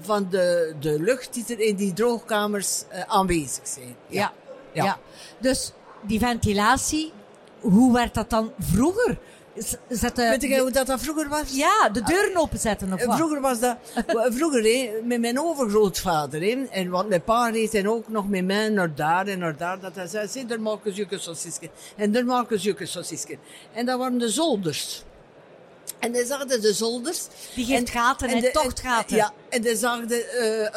van 0.00 0.26
de, 0.30 0.74
de 0.80 1.00
lucht 1.00 1.34
die 1.34 1.44
er 1.48 1.60
in 1.60 1.76
die 1.76 1.92
droogkamers 1.92 2.82
eh, 2.88 3.02
aanwezig 3.06 3.66
zijn. 3.68 3.96
Ja. 4.08 4.32
Ja. 4.72 4.84
Ja. 4.84 4.98
Dus 5.38 5.72
die 6.02 6.18
ventilatie, 6.18 7.12
hoe 7.60 7.92
werd 7.92 8.14
dat 8.14 8.30
dan 8.30 8.52
vroeger? 8.58 9.18
Z- 9.58 9.74
Zette, 9.88 10.22
Weet 10.22 10.42
je 10.42 10.60
hoe 10.60 10.70
dat, 10.70 10.86
dat 10.86 11.00
vroeger 11.00 11.28
was? 11.28 11.50
ja, 11.56 11.88
de 11.88 12.02
deuren 12.02 12.36
openzetten 12.36 12.92
of 12.92 13.00
Eh, 13.00 13.06
wat? 13.06 13.16
Vroeger 13.16 13.40
was 13.40 13.60
dat, 13.60 13.76
vroeger 14.38 14.62
hè, 14.62 14.90
met 15.04 15.20
mijn 15.20 15.40
overgrootvader, 15.40 16.40
hè, 16.40 16.64
en 16.70 16.90
want 16.90 17.08
mijn 17.08 17.22
pa 17.22 17.48
reed 17.48 17.74
en 17.74 17.88
ook 17.88 18.08
nog 18.08 18.28
met 18.28 18.44
mij 18.44 18.68
naar 18.68 18.94
daar 18.94 19.26
en 19.26 19.38
naar 19.38 19.56
daar, 19.56 19.80
dat 19.80 19.94
hij 19.94 20.06
zei, 20.06 20.28
zie, 20.28 20.46
daar 20.46 20.60
maken 20.60 20.94
ze. 20.94 21.06
En 21.96 22.12
daar 22.12 22.24
maken 22.24 22.58
ze 22.60 22.64
jukke 22.66 22.86
sausisken. 22.86 23.38
En 23.72 23.86
dat 23.86 23.98
waren 23.98 24.18
de 24.18 24.28
zolders. 24.28 25.04
En 25.98 26.12
dan 26.12 26.24
zagen 26.24 26.48
de 26.60 26.72
zolders. 26.72 27.26
Die 27.54 27.64
geeft 27.64 27.90
gaten, 27.90 28.28
hè, 28.28 28.40
de- 28.40 28.50
tochtgaten. 28.50 29.16
Ja, 29.16 29.32
en 29.48 29.62
dan 29.62 29.76
zagen 29.76 30.08
de 30.08 30.70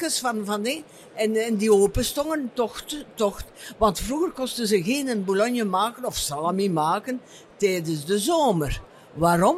uh, 0.00 0.08
van, 0.10 0.44
van 0.44 0.62
die. 0.62 0.84
En, 1.14 1.36
en 1.36 1.56
die 1.56 1.72
openstongen, 1.72 2.50
tocht, 2.54 3.04
tocht. 3.14 3.44
Want 3.76 4.00
vroeger 4.00 4.30
kostten 4.30 4.66
ze 4.66 4.82
geen 4.82 5.24
boulogne 5.24 5.64
maken 5.64 6.04
of 6.04 6.16
salami 6.16 6.70
maken 6.70 7.20
tijdens 7.56 8.04
de 8.04 8.18
zomer. 8.18 8.80
Waarom? 9.14 9.56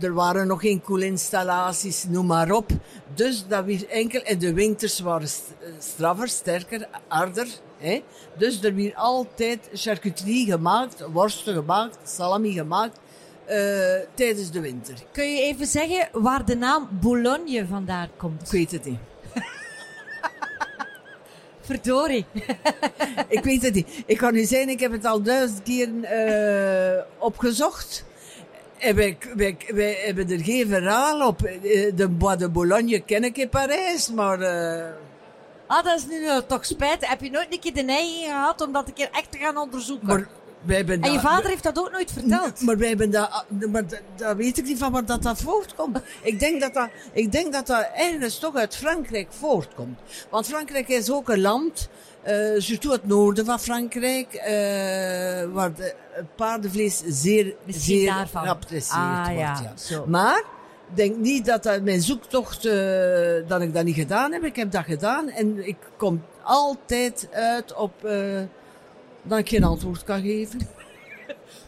Er 0.00 0.14
waren 0.14 0.46
nog 0.46 0.60
geen 0.60 0.82
koelinstallaties, 0.82 2.04
noem 2.08 2.26
maar 2.26 2.50
op. 2.50 2.70
Dus 3.14 3.44
dat 3.48 3.64
weer 3.64 3.88
enkel, 3.88 4.20
en 4.22 4.38
de 4.38 4.52
winters 4.54 5.00
waren 5.00 5.28
st- 5.28 5.52
straffer, 5.78 6.28
sterker, 6.28 6.88
harder. 7.08 7.46
Hè? 7.78 8.02
Dus 8.38 8.62
er 8.62 8.74
werd 8.74 8.94
altijd 8.96 9.68
charcuterie 9.72 10.46
gemaakt, 10.50 11.04
worsten 11.12 11.54
gemaakt, 11.54 11.98
salami 12.04 12.52
gemaakt, 12.52 12.96
eh, 12.96 13.02
tijdens 14.14 14.50
de 14.50 14.60
winter. 14.60 14.94
Kun 15.12 15.30
je 15.34 15.42
even 15.42 15.66
zeggen 15.66 16.08
waar 16.12 16.44
de 16.44 16.56
naam 16.56 16.88
Boulogne 17.00 17.66
vandaan 17.66 18.08
komt? 18.16 18.42
Ik 18.42 18.48
weet 18.50 18.70
het 18.70 18.84
niet. 18.84 18.98
Verdorie. 21.60 22.26
Ik 23.28 23.44
weet 23.44 23.62
het 23.62 23.74
niet. 23.74 24.02
Ik 24.06 24.16
kan 24.16 24.34
u 24.36 24.44
zeggen, 24.44 24.68
ik 24.68 24.80
heb 24.80 24.92
het 24.92 25.04
al 25.04 25.22
duizend 25.22 25.62
keer 25.62 25.88
eh, 26.04 27.02
opgezocht. 27.18 28.04
En 28.78 28.94
wij, 28.96 29.18
wij, 29.36 29.56
wij 29.68 29.98
hebben 30.04 30.30
er 30.30 30.44
geen 30.44 30.68
verhaal 30.68 31.26
op. 31.26 31.42
Eh, 31.42 31.92
De 31.96 32.08
Bois 32.08 32.36
de 32.38 32.48
Boulogne 32.48 33.00
ken 33.00 33.24
ik 33.24 33.36
in 33.38 33.48
Parijs, 33.48 34.10
maar... 34.10 34.40
eh, 34.40 34.84
Ah, 35.66 35.84
dat 35.84 35.98
is 35.98 36.06
nu 36.06 36.26
eh, 36.26 36.36
toch 36.36 36.64
spijt. 36.66 37.08
Heb 37.08 37.20
je 37.20 37.30
nooit 37.30 37.46
een 37.50 37.60
keer 37.60 37.74
de 37.74 37.82
neiging 37.82 38.24
gehad 38.24 38.60
om 38.60 38.72
dat 38.72 38.86
een 38.86 38.92
keer 38.92 39.08
echt 39.12 39.32
te 39.32 39.38
gaan 39.38 39.56
onderzoeken? 39.56 40.06
maar 40.06 40.28
wij 40.62 40.76
hebben 40.76 41.00
en 41.00 41.12
je 41.12 41.20
vader 41.20 41.50
heeft 41.50 41.62
dat 41.62 41.78
ook 41.78 41.90
nooit 41.92 42.12
verteld? 42.12 42.60
Maar 42.60 42.78
wij 42.78 42.88
hebben 42.88 43.10
dat, 43.10 43.44
maar 43.70 43.86
dat, 43.88 44.00
dat 44.16 44.36
weet 44.36 44.58
ik 44.58 44.64
niet 44.64 44.78
van 44.78 44.92
waar 44.92 45.04
dat, 45.04 45.22
dat 45.22 45.40
voortkomt. 45.40 45.98
ik, 46.22 46.40
denk 46.40 46.60
dat 46.60 46.74
dat, 46.74 46.88
ik 47.12 47.32
denk 47.32 47.52
dat 47.52 47.66
dat 47.66 47.86
ergens 47.94 48.38
toch 48.38 48.54
uit 48.56 48.76
Frankrijk 48.76 49.28
voortkomt. 49.32 49.98
Want 50.30 50.46
Frankrijk 50.46 50.88
is 50.88 51.10
ook 51.10 51.28
een 51.28 51.40
land, 51.40 51.88
eh 52.22 52.34
surtout 52.56 52.96
het 52.96 53.06
noorden 53.06 53.44
van 53.44 53.60
Frankrijk, 53.60 54.34
eh, 54.34 54.50
waar 55.52 55.74
de, 55.74 55.94
het 56.10 56.34
paardenvlees 56.36 57.02
zeer, 57.06 57.54
Misschien 57.64 57.98
zeer 57.98 58.06
daarvan. 58.14 58.42
geapprecieerd 58.42 58.94
Ah, 59.02 59.24
wordt. 59.26 59.38
ja, 59.38 59.96
Ja. 59.96 60.02
Maar 60.06 60.38
ik 60.90 60.96
denk 60.96 61.16
niet 61.16 61.46
dat 61.46 61.62
dat 61.62 61.82
mijn 61.82 62.00
zoektocht, 62.02 62.64
eh, 62.64 62.72
dat 63.48 63.60
ik 63.60 63.74
dat 63.74 63.84
niet 63.84 63.94
gedaan 63.94 64.32
heb. 64.32 64.44
Ik 64.44 64.56
heb 64.56 64.70
dat 64.70 64.84
gedaan 64.84 65.28
en 65.28 65.66
ik 65.68 65.76
kom 65.96 66.22
altijd 66.42 67.28
uit 67.32 67.74
op 67.74 68.04
eh, 68.04 68.40
dat 69.22 69.38
ik 69.38 69.48
geen 69.48 69.64
antwoord 69.64 70.04
kan 70.04 70.20
geven. 70.20 70.60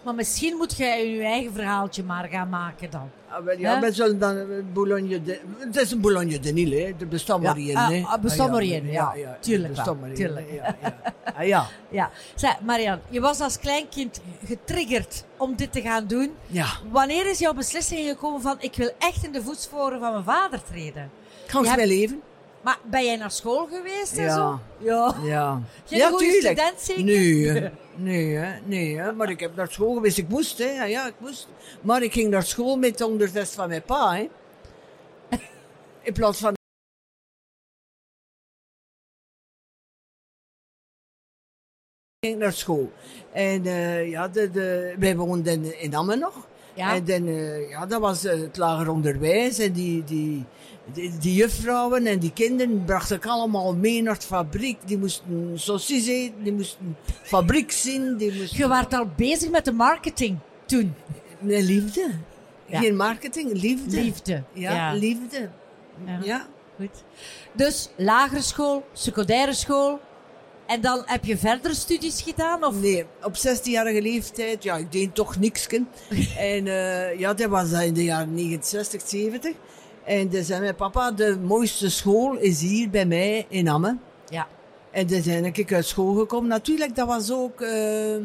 Maar 0.05 0.15
misschien 0.15 0.57
moet 0.57 0.77
jij 0.77 1.11
je 1.11 1.23
eigen 1.23 1.53
verhaaltje 1.53 2.03
maar 2.03 2.29
gaan 2.29 2.49
maken 2.49 2.91
dan. 2.91 3.11
Ah, 3.29 3.45
wel, 3.45 3.59
ja, 3.59 3.81
wij 3.81 3.93
zullen 3.93 4.19
dan 4.19 4.37
eh, 4.37 4.45
Boulogne 4.73 5.23
de, 5.23 5.41
het 5.59 5.77
is 5.77 5.91
een 5.91 6.01
Boulogne 6.01 6.41
de 6.41 6.53
Nil, 6.53 6.71
hè. 6.71 6.93
Er 6.99 7.09
bestaat 7.09 7.41
maar 7.41 7.57
één, 7.57 7.77
ah, 7.77 7.89
hè. 7.89 8.03
ah, 8.07 8.21
bestaat 8.21 8.47
ja, 8.47 8.53
maar 8.53 8.61
één, 8.61 8.91
ja. 8.91 9.15
Tuurlijk 9.41 9.79
er 9.79 9.85
wel, 9.85 9.95
maar 9.95 10.09
één, 10.09 10.15
tuurlijk. 10.15 10.47
hè. 10.51 10.57
Ja, 10.57 10.77
ja. 10.83 10.97
Ah, 11.35 11.47
ja. 11.47 11.67
Ja. 11.91 12.11
Zeg, 12.35 12.61
Marian, 12.61 13.01
je 13.09 13.21
was 13.21 13.41
als 13.41 13.59
kleinkind 13.59 14.21
getriggerd 14.47 15.25
om 15.37 15.57
dit 15.57 15.73
te 15.73 15.81
gaan 15.81 16.07
doen. 16.07 16.31
Ja. 16.47 16.67
Wanneer 16.91 17.31
is 17.31 17.39
jouw 17.39 17.55
beslissing 17.55 18.09
gekomen 18.09 18.41
van 18.41 18.57
ik 18.61 18.77
wil 18.77 18.91
echt 18.99 19.25
in 19.25 19.33
de 19.33 19.43
voetsporen 19.43 20.01
van 20.01 20.13
mijn 20.13 20.25
vader 20.25 20.63
treden? 20.63 21.11
Gans 21.47 21.75
mijn 21.77 21.89
leven. 21.89 22.23
Maar 22.63 22.79
ben 22.85 23.05
jij 23.05 23.17
naar 23.17 23.31
school 23.31 23.67
geweest 23.67 24.17
en 24.17 24.25
Ja. 24.25 24.35
zo? 24.35 24.61
Ja. 24.79 25.15
Ja. 25.23 25.61
Jij 25.85 26.07
een 26.07 26.13
goede 26.13 26.33
student 26.33 26.81
zeker? 26.81 27.05
Nee. 27.05 27.71
Nee, 27.97 28.35
hè. 28.35 28.61
Nee, 28.65 28.99
hè. 28.99 29.13
Maar 29.13 29.31
ik 29.31 29.41
heb 29.41 29.57
naar 29.57 29.71
school 29.71 29.95
geweest. 29.95 30.19
Ik 30.19 30.29
moest, 30.29 30.59
hè. 30.59 30.65
Ja, 30.65 30.85
ja, 30.85 31.07
ik 31.07 31.15
moest. 31.19 31.49
Maar 31.81 32.03
ik 32.03 32.13
ging 32.13 32.31
naar 32.31 32.43
school 32.43 32.77
met 32.77 32.99
de 32.99 33.47
van 33.47 33.69
mijn 33.69 33.83
pa, 33.83 34.15
hè. 34.15 34.29
In 36.03 36.13
plaats 36.13 36.39
van 36.39 36.55
ging 42.27 42.39
naar 42.39 42.53
school. 42.53 42.93
En 43.33 43.65
uh, 43.65 44.11
ja, 44.11 44.29
de, 44.29 44.51
de, 44.51 44.95
wij 44.99 45.17
woonden 45.17 45.53
in, 45.53 45.81
in 45.81 45.95
Amme 45.95 46.17
nog. 46.17 46.47
Ja. 46.75 46.95
En 46.95 47.05
dan, 47.05 47.27
uh, 47.27 47.71
ja, 47.71 47.87
dat 47.87 48.01
was 48.01 48.23
het 48.23 48.57
lager 48.57 48.91
onderwijs. 48.91 49.59
En 49.59 49.73
die, 49.73 50.05
die, 50.05 50.45
die, 50.93 51.19
die 51.19 51.35
juffrouwen 51.35 52.07
en 52.07 52.19
die 52.19 52.33
kinderen 52.33 52.85
brachten 52.85 53.17
ik 53.17 53.27
allemaal 53.27 53.75
mee 53.75 54.03
naar 54.03 54.19
de 54.19 54.27
fabriek. 54.27 54.79
Die 54.85 54.99
moesten 54.99 55.53
saucis 55.55 56.07
eten, 56.07 56.43
die 56.43 56.53
moesten 56.53 56.97
fabriek 57.23 57.71
zien. 57.71 58.17
Die 58.17 58.33
moesten... 58.39 58.59
Je 58.59 58.69
was 58.69 58.85
al 58.89 59.09
bezig 59.17 59.51
met 59.51 59.65
de 59.65 59.73
marketing 59.73 60.39
toen? 60.67 60.95
Nee, 61.39 61.63
liefde. 61.63 62.11
Ja. 62.67 62.81
Geen 62.81 62.97
marketing, 62.97 63.53
liefde. 63.53 64.03
Liefde. 64.03 64.43
Ja, 64.53 64.73
Ja. 64.73 64.93
liefde. 64.93 65.49
Ja. 66.07 66.19
Ja. 66.25 66.47
Goed. 66.77 67.05
Dus 67.53 67.89
lagere 67.97 68.43
school, 68.43 68.85
secundaire 68.93 69.53
school. 69.53 70.01
En 70.67 70.81
dan 70.81 71.03
heb 71.05 71.25
je 71.25 71.39
verdere 71.39 71.75
studies 71.75 72.23
gedaan? 72.23 72.65
Of? 72.65 72.81
Nee, 72.81 73.05
op 73.23 73.37
16-jarige 73.37 74.03
leeftijd, 74.03 74.63
ja, 74.63 74.77
ik 74.77 74.93
deed 74.93 75.15
toch 75.15 75.39
niks. 75.39 75.67
en 76.37 76.67
uh, 76.67 77.19
ja, 77.19 77.35
dat 77.35 77.49
was 77.49 77.73
in 77.73 77.95
de 77.95 78.05
jaren 78.05 78.35
69, 78.35 79.03
70. 79.07 79.53
En 80.05 80.29
dus 80.29 80.47
zei 80.47 80.61
mijn 80.61 80.75
papa, 80.75 81.11
de 81.11 81.39
mooiste 81.43 81.91
school 81.91 82.37
is 82.37 82.61
hier 82.61 82.91
bij 82.91 83.07
mij 83.07 83.47
in 83.49 83.69
Amme. 83.69 83.97
Ja. 84.29 84.47
En 84.91 85.07
dus 85.07 85.25
ben 85.25 85.45
ik 85.45 85.73
uit 85.73 85.87
school 85.87 86.15
gekomen. 86.15 86.49
Natuurlijk, 86.49 86.97
dat 86.97 87.07
was 87.07 87.31
ook, 87.31 87.61
uh, 87.61 88.17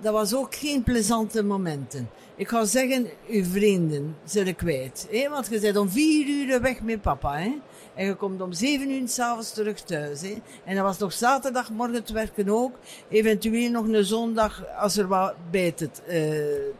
dat 0.00 0.12
was 0.12 0.34
ook 0.34 0.54
geen 0.54 0.82
plezante 0.82 1.42
momenten. 1.42 2.10
Ik 2.36 2.48
ga 2.48 2.64
zeggen, 2.64 3.06
uw 3.28 3.44
vrienden 3.44 4.16
zijn 4.24 4.46
er 4.46 4.54
kwijt. 4.54 5.06
Hè? 5.10 5.28
Want 5.28 5.48
je 5.50 5.60
bent 5.60 5.76
om 5.76 5.88
vier 5.88 6.26
uur 6.26 6.60
weg 6.60 6.82
met 6.82 7.02
papa. 7.02 7.38
Hè? 7.38 7.52
En 7.94 8.06
je 8.06 8.14
komt 8.14 8.40
om 8.40 8.52
zeven 8.52 8.90
uur 8.90 9.08
s'avonds 9.08 9.52
terug 9.52 9.80
thuis. 9.80 10.20
Hè? 10.20 10.34
En 10.64 10.74
dat 10.74 10.84
was 10.84 10.98
nog 10.98 11.12
zaterdagmorgen 11.12 12.04
te 12.04 12.12
werken 12.12 12.48
ook. 12.48 12.72
Eventueel 13.08 13.70
nog 13.70 13.86
een 13.86 14.04
zondag 14.04 14.62
als 14.78 14.96
er 14.96 15.08
wat 15.08 15.34
bij 15.50 15.72
te, 15.72 15.84
uh, 15.84 16.12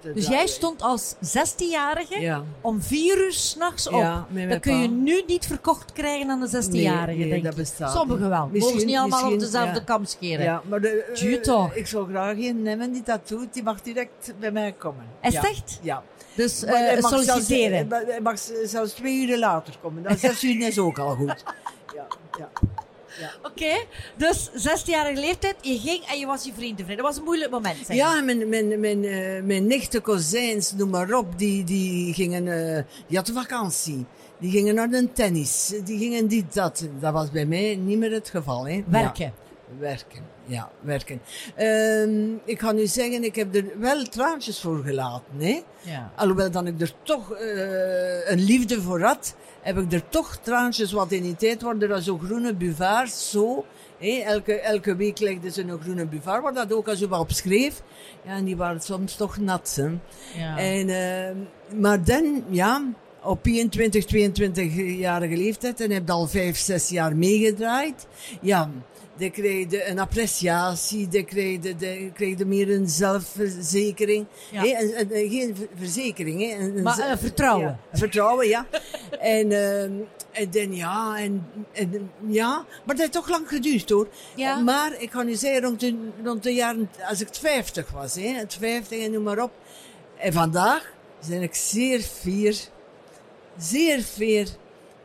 te 0.01 0.13
Dus 0.15 0.27
jij 0.27 0.47
stond 0.47 0.83
als 0.83 1.15
16-jarige 1.15 2.21
ja. 2.21 2.45
om 2.61 2.83
vier 2.83 3.25
uur 3.25 3.33
s'nachts 3.33 3.89
op. 3.89 3.95
Ja, 4.01 4.27
dat 4.49 4.61
kun 4.61 4.81
je 4.81 4.89
nu 4.89 5.23
niet 5.27 5.47
verkocht 5.47 5.93
krijgen 5.93 6.31
aan 6.31 6.41
de 6.41 6.47
16-jarige, 6.47 7.07
Nee, 7.07 7.17
nee, 7.17 7.29
denk 7.29 7.43
dat 7.43 7.53
ik. 7.53 7.59
bestaat 7.59 7.93
Sommigen 7.93 8.29
wel. 8.29 8.49
niet. 8.53 8.53
Mogen 8.53 8.69
ze 8.69 8.75
Misschien- 8.75 8.87
niet 8.87 8.97
allemaal 8.97 9.25
op 9.25 9.31
misschien, 9.31 9.53
dezelfde 9.53 9.79
ja. 9.79 9.85
kam 9.85 10.05
scheren. 10.05 10.45
Ja, 10.45 10.63
maar 10.69 10.81
de, 10.81 11.05
uh, 11.09 11.15
Tju, 11.15 11.41
toch? 11.41 11.75
ik 11.75 11.87
zou 11.87 12.09
graag 12.09 12.37
een 12.37 12.63
nemen 12.63 12.93
die 12.93 13.03
dat 13.05 13.29
doet. 13.29 13.55
Die 13.55 13.63
mag 13.63 13.81
direct 13.81 14.33
bij 14.41 14.51
mij 14.51 14.73
komen. 14.73 15.05
Is 15.23 15.35
het 15.35 15.45
echt? 15.45 15.79
Ja. 15.83 16.03
Dus 16.37 16.61
hij 16.61 16.97
eh 16.97 17.03
mag 17.03 17.11
solliciteren. 17.11 17.87
Zelfs, 17.89 18.07
hij 18.07 18.21
mag 18.21 18.39
zelfs 18.65 18.93
twee 18.93 19.27
uur 19.27 19.39
later 19.39 19.75
komen. 19.83 20.03
Dan 20.03 20.17
zes 20.19 20.45
uur 20.45 20.67
is 20.67 20.79
ook 20.79 20.99
al 20.99 21.04
goed. 21.11 21.45
Ja, 21.95 22.07
ja. 22.39 22.51
Oké, 23.43 23.85
dus 24.17 24.51
16-jarige 24.51 25.21
leeftijd, 25.21 25.55
je 25.61 25.79
ging 25.79 26.05
en 26.05 26.19
je 26.19 26.27
was 26.27 26.45
je 26.45 26.53
vrienden 26.55 26.85
vrij. 26.85 26.97
Dat 26.97 27.05
was 27.05 27.17
een 27.17 27.25
moeilijk 27.25 27.51
moment, 27.51 27.77
zeg 27.87 27.97
Ja, 27.97 28.21
mijn, 28.21 28.49
mijn, 28.49 28.81
mijn, 28.81 29.05
eh, 29.05 29.43
mijn 29.43 29.67
nichten, 29.67 30.03
kozijns, 30.03 30.73
noem 30.73 30.91
maar 30.91 31.13
op, 31.13 31.39
die, 31.39 31.65
die 31.65 32.15
gingen, 32.15 32.49
eh, 32.49 32.83
die 33.07 33.17
hadden 33.17 33.35
vakantie. 33.35 34.07
Die 34.39 34.51
gingen 34.51 34.75
naar 34.75 34.89
de 34.89 35.13
tennis. 35.13 35.73
Die 35.85 35.99
gingen 35.99 36.29
dit, 36.29 36.55
dat. 36.55 36.89
Dat 37.01 37.13
was 37.13 37.31
bij 37.31 37.47
mij 37.47 37.77
niet 37.77 37.99
meer 37.99 38.13
het 38.13 38.29
geval. 38.29 38.67
Hè. 38.67 38.85
Werken. 38.87 39.25
Ja, 39.25 39.33
werken, 39.79 40.23
ja, 40.45 40.71
werken. 40.81 41.21
Ehm, 41.55 42.35
ik 42.45 42.61
ga 42.61 42.73
nu 42.73 42.87
zeggen, 42.87 43.25
ik 43.25 43.35
heb 43.35 43.55
er 43.55 43.65
wel 43.79 44.03
traantjes 44.03 44.61
voor 44.61 44.83
gelaten. 44.85 45.39
Hè. 45.39 45.63
Ja. 45.81 46.13
Alhoewel 46.17 46.51
dat 46.51 46.67
ik 46.67 46.81
er 46.81 46.93
toch 47.03 47.33
eh, 47.33 48.31
een 48.31 48.45
liefde 48.45 48.81
voor 48.83 49.01
had, 49.01 49.37
heb 49.61 49.79
ik 49.79 49.93
er 49.93 50.09
toch 50.09 50.39
traantjes, 50.43 50.93
wat 50.93 51.13
in 51.13 51.23
die 51.23 51.37
tijd 51.37 51.63
waren 51.63 51.91
er 51.91 52.03
zo 52.03 52.19
groene 52.19 52.55
buvaars, 52.55 53.31
zo. 53.31 53.65
Hé, 53.99 54.23
elke, 54.25 54.61
elke 54.61 54.97
week 54.97 55.19
legden 55.19 55.53
ze 55.53 55.63
een 55.63 55.81
groene 55.81 56.07
buvaar, 56.07 56.43
waar 56.43 56.55
dat 56.55 56.73
ook 56.73 56.89
als 56.89 56.99
je 56.99 57.09
wat 57.09 57.21
op 57.21 57.33
schreef. 57.33 57.83
Ja, 58.25 58.31
en 58.31 58.45
die 58.45 58.57
waren 58.57 58.81
soms 58.81 59.17
toch 59.17 59.39
nat. 59.39 59.81
Hè. 59.81 59.91
Ja. 60.41 60.59
En, 60.59 60.89
eh, 60.89 61.37
maar 61.81 62.05
dan, 62.05 62.45
ja, 62.49 62.83
op 63.25 63.47
21, 63.47 64.05
22-jarige 64.05 65.37
leeftijd, 65.37 65.81
en 65.81 65.91
heb 65.91 66.11
al 66.11 66.27
5, 66.27 66.59
6 66.59 66.89
jaar 66.89 67.17
meegedraaid. 67.17 68.07
Ja, 68.41 68.71
dan 69.17 69.31
kreeg 69.31 69.71
je 69.71 69.89
een 69.89 69.99
appreciatie, 69.99 71.09
dan 71.09 71.25
kreeg 71.25 71.63
je, 71.63 71.75
dan 71.77 72.29
je 72.39 72.45
meer 72.47 72.71
een 72.71 72.89
zelfverzekering. 72.89 74.27
Ja. 74.51 74.61
Hé, 74.61 74.69
en, 74.69 74.95
en, 74.95 75.11
en 75.13 75.31
geen 75.31 75.57
ver- 75.57 75.69
verzekering, 75.79 76.41
hè. 76.41 76.57
Een- 76.65 76.77
een 76.77 76.83
Maar 76.83 76.99
eh, 76.99 77.17
vertrouwen. 77.19 77.79
ja, 77.93 77.99
vertrouwen, 77.99 78.49
ja. 78.49 78.67
en, 79.21 79.53
ehm, 79.53 79.93
en 80.33 80.51
dan 80.51 80.75
ja, 80.75 81.17
en, 81.19 81.47
en 81.73 82.11
ja, 82.27 82.49
maar 82.85 82.95
dat 82.97 82.99
heeft 82.99 83.13
toch 83.13 83.29
lang 83.29 83.49
geduurd 83.49 83.91
hoor. 83.91 84.09
Ja. 84.37 84.59
Maar 84.59 84.95
ik 84.99 85.11
kan 85.11 85.29
u 85.29 85.35
zeggen, 85.35 85.63
rond 85.63 85.81
de, 85.81 85.97
rond 86.25 86.43
de 86.43 86.55
jaren, 86.55 86.91
als 87.09 87.21
ik 87.21 87.29
50 87.33 87.91
was, 87.91 88.15
hè, 88.15 88.29
het 88.29 88.57
50 88.61 88.99
en 89.05 89.11
noem 89.11 89.23
maar 89.23 89.43
op. 89.43 89.53
En 90.19 90.33
vandaag 90.33 90.93
ben 91.29 91.43
ik 91.43 91.55
zeer 91.55 92.01
fier, 92.01 92.57
zeer 93.59 94.03
fier 94.03 94.49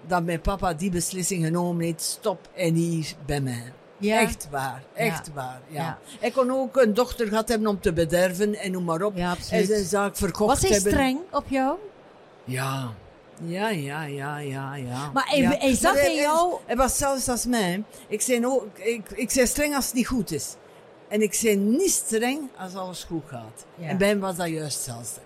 dat 0.07 0.23
mijn 0.23 0.41
papa 0.41 0.73
die 0.73 0.89
beslissing 0.91 1.45
genomen 1.45 1.85
heeft, 1.85 2.01
stop 2.01 2.49
en 2.55 2.73
hier 2.73 3.13
bij 3.25 3.41
mij. 3.41 3.73
Ja. 3.97 4.19
Echt 4.19 4.47
waar, 4.51 4.83
echt 4.93 5.25
Ja. 5.27 5.33
waar, 5.33 5.61
ja. 5.67 5.81
Ja. 6.19 6.27
Ik 6.27 6.33
kon 6.33 6.51
ook 6.51 6.77
een 6.77 6.93
dochter 6.93 7.27
gehad 7.27 7.49
hebben 7.49 7.67
om 7.67 7.79
te 7.81 7.93
bederven 7.93 8.55
en 8.55 8.71
noem 8.71 8.83
maar 8.83 9.01
op. 9.01 9.15
Ja, 9.15 9.35
en 9.49 9.65
zijn 9.65 9.85
zaak 9.85 10.15
verkocht 10.17 10.49
Was 10.49 10.61
hij 10.61 10.69
hebben. 10.71 10.91
streng 10.91 11.19
op 11.31 11.43
jou? 11.47 11.77
Ja. 12.43 12.93
Ja, 13.43 13.69
ja, 13.69 14.03
ja, 14.03 14.37
ja, 14.37 14.75
ja. 14.75 15.09
Maar 15.13 15.25
hij- 15.27 15.57
hij 15.59 15.75
zag 15.75 15.93
Maar 15.93 16.05
in 16.09 16.15
jou- 16.15 16.53
Hij 16.65 16.75
was 16.75 16.97
zelfs 16.97 17.27
als 17.29 17.45
mij. 17.45 17.83
Ik 18.07 18.21
zei, 18.21 18.45
ook, 18.45 18.77
ik, 18.77 19.09
ik 19.11 19.31
zei 19.31 19.47
streng 19.47 19.75
als 19.75 19.85
het 19.85 19.93
niet 19.93 20.07
goed 20.07 20.31
is. 20.31 20.55
En 21.07 21.21
ik 21.21 21.33
zei 21.33 21.55
niet 21.55 21.91
streng 21.91 22.39
als 22.57 22.75
alles 22.75 23.03
goed 23.03 23.23
gaat. 23.27 23.65
Ja. 23.75 23.87
En 23.87 23.97
bij 23.97 24.07
hem 24.07 24.19
was 24.19 24.35
dat 24.35 24.47
juist 24.47 24.75
hetzelfde. 24.75 25.19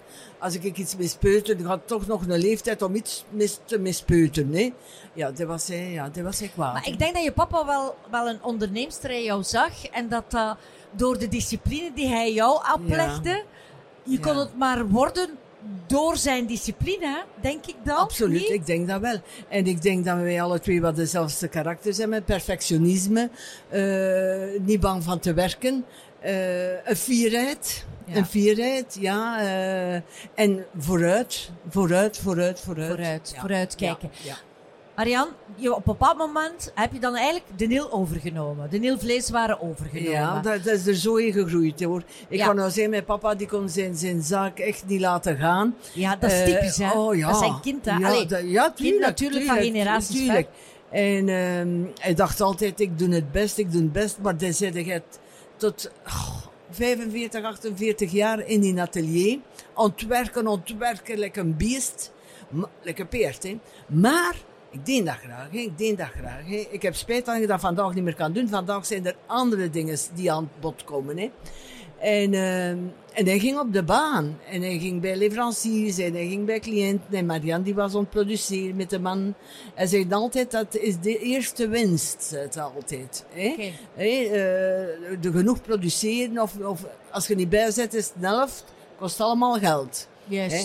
Als 0.44 0.56
ik 0.56 0.78
iets 0.78 0.96
mispeuterde, 0.96 1.62
dan 1.62 1.72
had 1.72 1.80
ik 1.80 1.88
toch 1.88 2.08
nog 2.08 2.28
een 2.28 2.40
leeftijd 2.40 2.82
om 2.82 2.96
iets 2.96 3.24
mis 3.30 3.60
te 3.66 3.80
mispeuteren. 3.80 4.54
Hè? 4.54 4.74
Ja, 5.14 5.32
dat 5.32 5.48
was 5.48 5.68
hij, 5.68 5.92
ja, 5.92 6.10
dat 6.10 6.24
was 6.24 6.40
hij 6.40 6.48
kwaad. 6.48 6.74
Maar 6.74 6.88
ik 6.88 7.00
denk 7.00 7.14
dat 7.14 7.24
je 7.24 7.32
papa 7.32 7.66
wel, 7.66 7.96
wel 8.12 8.28
een 8.30 8.44
onderneemster 8.44 9.10
in 9.10 9.24
jou 9.24 9.44
zag. 9.44 9.88
En 9.88 10.10
dat 10.10 10.32
dat 10.32 10.58
door 10.92 11.18
de 11.20 11.28
discipline 11.28 11.92
die 11.96 12.08
hij 12.08 12.34
jou 12.34 12.62
oplegde, 12.76 13.44
je 14.04 14.20
kon 14.20 14.34
Ja. 14.34 14.40
het 14.40 14.58
maar 14.58 14.88
worden 14.88 15.30
door 15.88 16.18
zijn 16.18 16.46
discipline, 16.46 17.24
denk 17.42 17.66
ik 17.66 17.76
dan. 17.84 17.98
Absoluut, 17.98 18.40
niet? 18.42 18.50
ik 18.50 18.66
denk 18.66 18.88
dat 18.88 19.02
wel. 19.02 19.18
En 19.50 19.66
ik 19.66 19.82
denk 19.82 20.06
dat 20.06 20.18
wij 20.18 20.42
alle 20.42 20.60
twee 20.60 20.82
wat 20.82 20.96
dezelfde 20.96 21.48
karakters 21.48 21.98
hebben. 21.98 22.24
Perfectionisme, 22.24 23.30
eh, 23.70 24.62
niet 24.62 24.80
bang 24.80 25.04
van 25.04 25.20
te 25.20 25.34
werken, 25.34 25.86
eh, 26.20 26.88
een 26.88 26.96
fierheid. 26.96 27.86
Ja. 28.06 28.16
Een 28.16 28.26
fierheid, 28.26 28.98
ja. 29.00 29.40
eh, 29.40 29.94
en 30.36 30.66
vooruit, 30.78 31.52
vooruit, 31.70 32.18
vooruit, 32.20 32.60
vooruit. 32.60 32.90
Vooruit, 32.92 33.32
Ja. 33.36 33.40
vooruit 33.40 33.76
kijken. 33.76 34.12
Ja. 34.24 34.36
Marian, 34.96 35.28
je, 35.56 35.70
op 35.72 35.78
een 35.78 35.84
bepaald 35.86 36.18
moment 36.18 36.72
heb 36.76 36.94
je 36.94 37.00
dan 37.00 37.16
eigenlijk 37.16 37.46
de 37.56 37.66
Nil 37.66 37.92
overgenomen. 37.92 38.70
De 38.70 38.78
Nil 38.78 39.00
vleeswaren 39.00 39.62
overgenomen. 39.62 40.12
Ja, 40.12 40.40
dat, 40.40 40.64
dat 40.64 40.74
is 40.74 40.88
er 40.88 40.96
zo 40.96 41.16
in 41.16 41.32
gegroeid 41.34 41.84
hoor. 41.84 42.04
Ik 42.28 42.38
Ja. 42.38 42.46
kan 42.46 42.56
nou 42.56 42.70
zeggen, 42.72 42.90
mijn 42.90 43.06
papa 43.06 43.36
die 43.36 43.48
kon 43.48 43.70
zijn, 43.70 43.96
zijn 43.96 44.22
zaak 44.22 44.60
echt 44.60 44.84
niet 44.88 45.00
laten 45.02 45.38
gaan. 45.38 45.76
Ja, 45.94 46.16
dat 46.16 46.32
is 46.32 46.40
Eh, 46.40 46.46
typisch, 46.46 46.78
hè? 46.78 46.92
Oh, 46.92 47.16
ja. 47.16 47.28
Dat 47.28 47.38
zijn 47.38 47.60
kind, 47.62 47.86
hè? 47.86 47.98
Ja, 47.98 48.08
Allee, 48.08 48.26
dat- 48.26 48.42
ja, 48.50 48.72
tuurlijk. 48.72 49.02
natuurlijk 49.06 49.46
van 49.46 49.58
generaties 49.58 50.16
tuurlijk. 50.16 50.48
En 50.90 51.30
ehm, 51.30 51.78
hij 52.00 52.14
dacht 52.14 52.42
altijd, 52.42 52.80
ik 52.80 53.00
doe 53.00 53.10
het 53.14 53.32
best, 53.32 53.58
ik 53.58 53.72
doe 53.72 53.82
het 53.82 53.92
best. 53.92 54.18
Maar 54.22 54.38
dan 54.38 54.54
zit 54.54 54.74
je 54.76 55.02
tot 55.58 55.92
oh, 56.08 56.36
45, 56.74 57.44
48 57.44 58.12
jaar 58.12 58.48
in 58.48 58.62
die 58.62 58.82
atelier. 58.82 59.40
Ontwerken, 59.74 60.48
ontwerken, 60.48 61.18
lekker 61.18 61.42
een 61.42 61.58
beest. 61.58 62.12
Lekker 62.82 63.06
peert, 63.06 63.44
hè. 63.44 63.60
Maar... 63.88 64.36
Ik 64.70 64.86
deed 64.86 65.06
dat 65.06 65.16
graag, 65.16 65.48
hè. 65.52 65.58
ik 65.58 65.78
deed 65.78 65.98
dat 65.98 66.08
graag. 66.08 66.46
Hè. 66.46 66.68
Ik 66.72 66.82
heb 66.82 66.96
spijt 66.96 67.26
dat 67.26 67.36
ik 67.36 67.48
dat 67.48 67.60
vandaag 67.60 67.94
niet 67.94 68.04
meer 68.04 68.16
kan 68.16 68.34
doen. 68.34 68.48
Vandaag 68.48 68.86
zijn 68.86 69.06
er 69.06 69.16
andere 69.26 69.70
dingen 69.70 69.98
die 70.14 70.32
aan 70.32 70.50
bod 70.60 70.84
komen. 70.84 71.18
Hè. 71.18 71.32
En, 72.04 72.34
ehm, 72.34 72.78
en 73.14 73.26
hij 73.26 73.40
ging 73.40 73.60
op 73.60 73.74
de 73.74 73.84
baan. 73.84 74.40
En 74.50 74.62
hij 74.62 74.80
ging 74.80 75.02
bij 75.02 75.16
leveranciers 75.16 75.98
en 75.98 76.14
hij 76.14 76.28
ging 76.28 76.46
bij 76.46 76.60
cliënten. 76.60 77.18
En 77.18 77.26
Marianne 77.26 77.64
die 77.64 77.74
was 77.74 77.94
aan 77.94 78.00
het 78.00 78.10
produceren 78.10 78.76
met 78.76 78.90
de 78.90 79.00
man. 79.00 79.34
Hij 79.74 79.88
zegt 79.88 80.14
altijd, 80.14 80.52
dat 80.52 80.76
is 80.76 81.00
de 81.00 81.20
eerste 81.20 81.68
winst, 81.68 82.30
hij 82.30 82.64
altijd. 82.64 83.26
Hè? 83.30 83.74
Hè, 83.94 84.06
eh, 84.06 85.22
de 85.22 85.32
genoeg 85.32 85.62
produceren, 85.62 86.42
of, 86.42 86.58
of 86.60 86.86
als 87.12 87.28
je 87.28 87.36
niet 87.36 87.50
bijzet 87.50 87.94
is 87.94 88.06
het 88.06 88.14
een 88.16 88.24
helft, 88.24 88.64
kost 88.98 89.20
allemaal 89.20 89.60
geld. 89.60 90.08
Hè? 90.30 90.64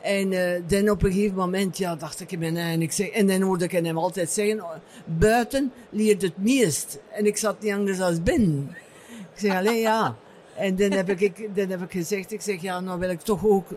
En 0.00 0.32
eh, 0.32 0.62
dan 0.66 0.90
op 0.90 1.02
een 1.02 1.12
gegeven 1.12 1.36
moment, 1.36 1.78
ja, 1.78 1.96
dacht 1.96 2.20
ik 2.20 2.32
in 2.32 2.38
mijn 2.38 2.56
eigen, 2.56 2.82
ik 2.82 2.92
zeg, 2.92 3.08
en 3.08 3.26
dan 3.26 3.40
hoorde 3.40 3.64
ik 3.64 3.72
hem 3.72 3.98
altijd 3.98 4.30
zeggen, 4.30 4.62
oh, 4.62 4.74
buiten 5.04 5.72
leert 5.90 6.22
het 6.22 6.36
meest. 6.36 6.98
En 7.10 7.26
ik 7.26 7.36
zat 7.36 7.62
niet 7.62 7.72
anders 7.72 8.00
als 8.00 8.22
binnen. 8.22 8.76
Ik 9.08 9.38
zeg, 9.38 9.56
alleen 9.56 9.80
ja. 9.80 10.16
En 10.56 10.76
dan 10.76 10.90
heb, 10.90 11.08
ik, 11.08 11.56
dan 11.56 11.68
heb 11.68 11.82
ik 11.82 11.90
gezegd, 11.90 12.32
ik 12.32 12.40
zeg, 12.40 12.60
ja, 12.60 12.80
nou 12.80 12.98
wil 12.98 13.10
ik 13.10 13.20
toch 13.20 13.44
ook 13.46 13.68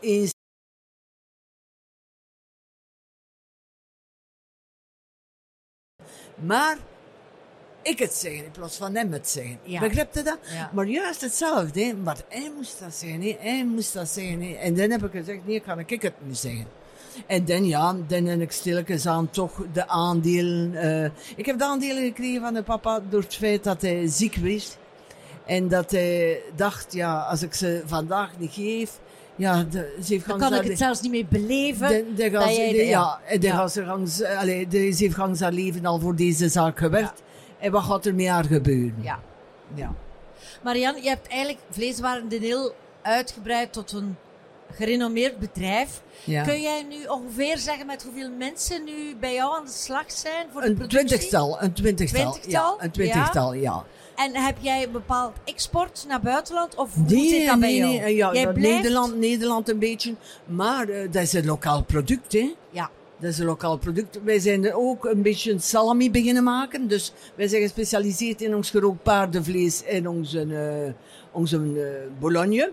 eens 0.00 0.32
Maar 6.34 6.78
ik 7.82 7.98
het 7.98 8.14
zeggen 8.14 8.44
in 8.44 8.50
plaats 8.50 8.76
van 8.76 8.94
hem 8.94 9.12
het 9.12 9.28
zeggen. 9.28 9.58
Ja. 9.62 9.80
Begrijp 9.80 10.14
je 10.14 10.22
dat? 10.22 10.38
Ja. 10.52 10.70
Maar 10.74 10.86
juist 10.86 11.20
hetzelfde, 11.20 11.84
hè. 11.84 11.94
maar 11.94 12.16
hij 12.28 12.52
moest 12.56 12.80
dat 12.80 12.94
zeggen, 12.94 13.22
hè. 13.22 13.36
hij 13.40 13.64
moest 13.64 13.92
dat 13.92 14.08
zeggen. 14.08 14.42
hè. 14.42 14.52
En 14.54 14.74
dan 14.74 14.90
heb 14.90 15.04
ik 15.04 15.10
gezegd, 15.10 15.46
nee, 15.46 15.60
kan 15.60 15.78
ik 15.78 16.02
het 16.02 16.14
niet 16.18 16.38
zeggen. 16.38 16.66
En 17.26 17.44
dan, 17.44 17.66
ja, 17.66 17.96
dan 18.06 18.24
heb 18.24 18.40
ik 18.40 18.52
stilletjes 18.52 19.06
aan 19.06 19.30
toch 19.30 19.66
de 19.72 19.88
aandelen. 19.88 20.74
eh, 20.74 21.10
ik 21.36 21.46
heb 21.46 21.58
de 21.58 21.64
aandelen 21.64 22.02
gekregen 22.02 22.40
van 22.40 22.54
de 22.54 22.62
papa 22.62 23.00
door 23.08 23.20
het 23.22 23.34
feit 23.36 23.64
dat 23.64 23.82
hij 23.82 24.06
ziek 24.06 24.36
was. 24.36 24.76
En 25.50 25.68
dat 25.68 25.90
hij 25.90 26.40
dacht, 26.56 26.92
ja, 26.92 27.18
als 27.20 27.42
ik 27.42 27.54
ze 27.54 27.82
vandaag 27.86 28.30
niet 28.38 28.52
geef, 28.52 28.98
ja, 29.36 29.62
de, 29.70 29.96
ze 30.04 30.12
heeft 30.12 30.26
Dan 30.28 30.38
kan 30.38 30.54
ik 30.54 30.62
het 30.68 30.78
zelfs 30.78 31.00
niet 31.00 31.10
meer 31.10 31.26
beleven. 31.28 31.88
de, 31.88 32.04
de 32.16 32.30
dat 32.30 32.42
gans, 32.42 32.56
jij 32.56 32.70
de- 32.70 32.76
de- 32.76 32.84
ja, 32.84 33.20
de 33.40 33.46
ja. 33.46 33.56
gans- 33.56 33.76
gans- 33.84 34.22
allee, 34.22 34.68
de, 34.68 34.92
ze 34.92 35.02
heeft 35.02 35.14
gans 35.14 35.40
haar 35.40 35.52
leven 35.52 35.86
al 35.86 36.00
voor 36.00 36.16
deze 36.16 36.48
zaak 36.48 36.78
gewerkt. 36.78 37.22
En 37.58 37.72
wat 37.72 37.82
gaat 37.82 38.06
er 38.06 38.14
met 38.14 38.26
haar 38.26 38.44
gebeuren? 38.44 38.98
Ja. 39.00 39.18
Ja. 39.74 39.94
Marianne, 40.62 41.02
je 41.02 41.08
hebt 41.08 41.28
eigenlijk 41.28 41.62
Vleeswaren 41.70 42.28
de 42.28 42.38
Nil 42.38 42.74
uitgebreid 43.02 43.72
tot 43.72 43.92
een 43.92 44.16
gerenommeerd 44.72 45.38
bedrijf. 45.38 46.02
Ja. 46.24 46.42
Kun 46.44 46.60
jij 46.60 46.86
nu 46.88 47.06
ongeveer 47.06 47.58
zeggen 47.58 47.86
met 47.86 48.02
hoeveel 48.02 48.30
mensen 48.30 48.84
nu 48.84 49.16
bij 49.20 49.34
jou 49.34 49.56
aan 49.58 49.64
de 49.64 49.70
slag 49.70 50.04
zijn 50.12 50.46
voor 50.52 50.60
de 50.60 50.66
Een 50.68 50.74
productie? 50.74 51.06
twintigtal, 51.06 51.62
een 51.62 51.72
twintigtal. 51.72 52.30
Twintigtal? 52.32 52.76
Ja, 52.78 52.84
een 52.84 52.90
twintigtal, 52.90 53.52
ja. 53.54 53.84
En 54.24 54.34
heb 54.36 54.56
jij 54.60 54.82
een 54.82 54.92
bepaald 54.92 55.32
export 55.44 56.04
naar 56.08 56.20
buitenland? 56.20 56.74
Of 56.74 56.94
hoe 56.94 57.04
Nee, 57.08 57.28
zit 57.28 57.46
dat 57.46 57.60
bij 57.60 57.74
jou? 57.76 57.90
nee, 57.98 58.16
ja, 58.16 58.32
jij 58.32 58.52
blijft... 58.52 58.76
Nederland, 58.76 59.16
Nederland 59.18 59.68
een 59.68 59.78
beetje. 59.78 60.14
Maar 60.44 60.88
eh, 60.88 61.12
dat 61.12 61.22
is 61.22 61.32
een 61.32 61.44
lokaal 61.46 61.82
product, 61.82 62.32
hè. 62.32 62.54
Ja. 62.70 62.90
Dat 63.18 63.30
is 63.30 63.38
een 63.38 63.46
lokaal 63.46 63.78
product. 63.78 64.20
Wij 64.24 64.38
zijn 64.38 64.64
er 64.64 64.74
ook 64.74 65.04
een 65.04 65.22
beetje 65.22 65.58
salami 65.58 66.10
beginnen 66.10 66.44
maken. 66.44 66.88
Dus 66.88 67.12
wij 67.34 67.48
zijn 67.48 67.62
gespecialiseerd 67.62 68.40
in 68.42 68.54
ons 68.54 68.70
gerookt 68.70 69.02
paardenvlees 69.02 69.84
en 69.84 70.08
onze, 70.08 70.40
eh, 70.40 70.92
onze 71.32 71.56
eh, 71.56 72.20
bologne. 72.20 72.72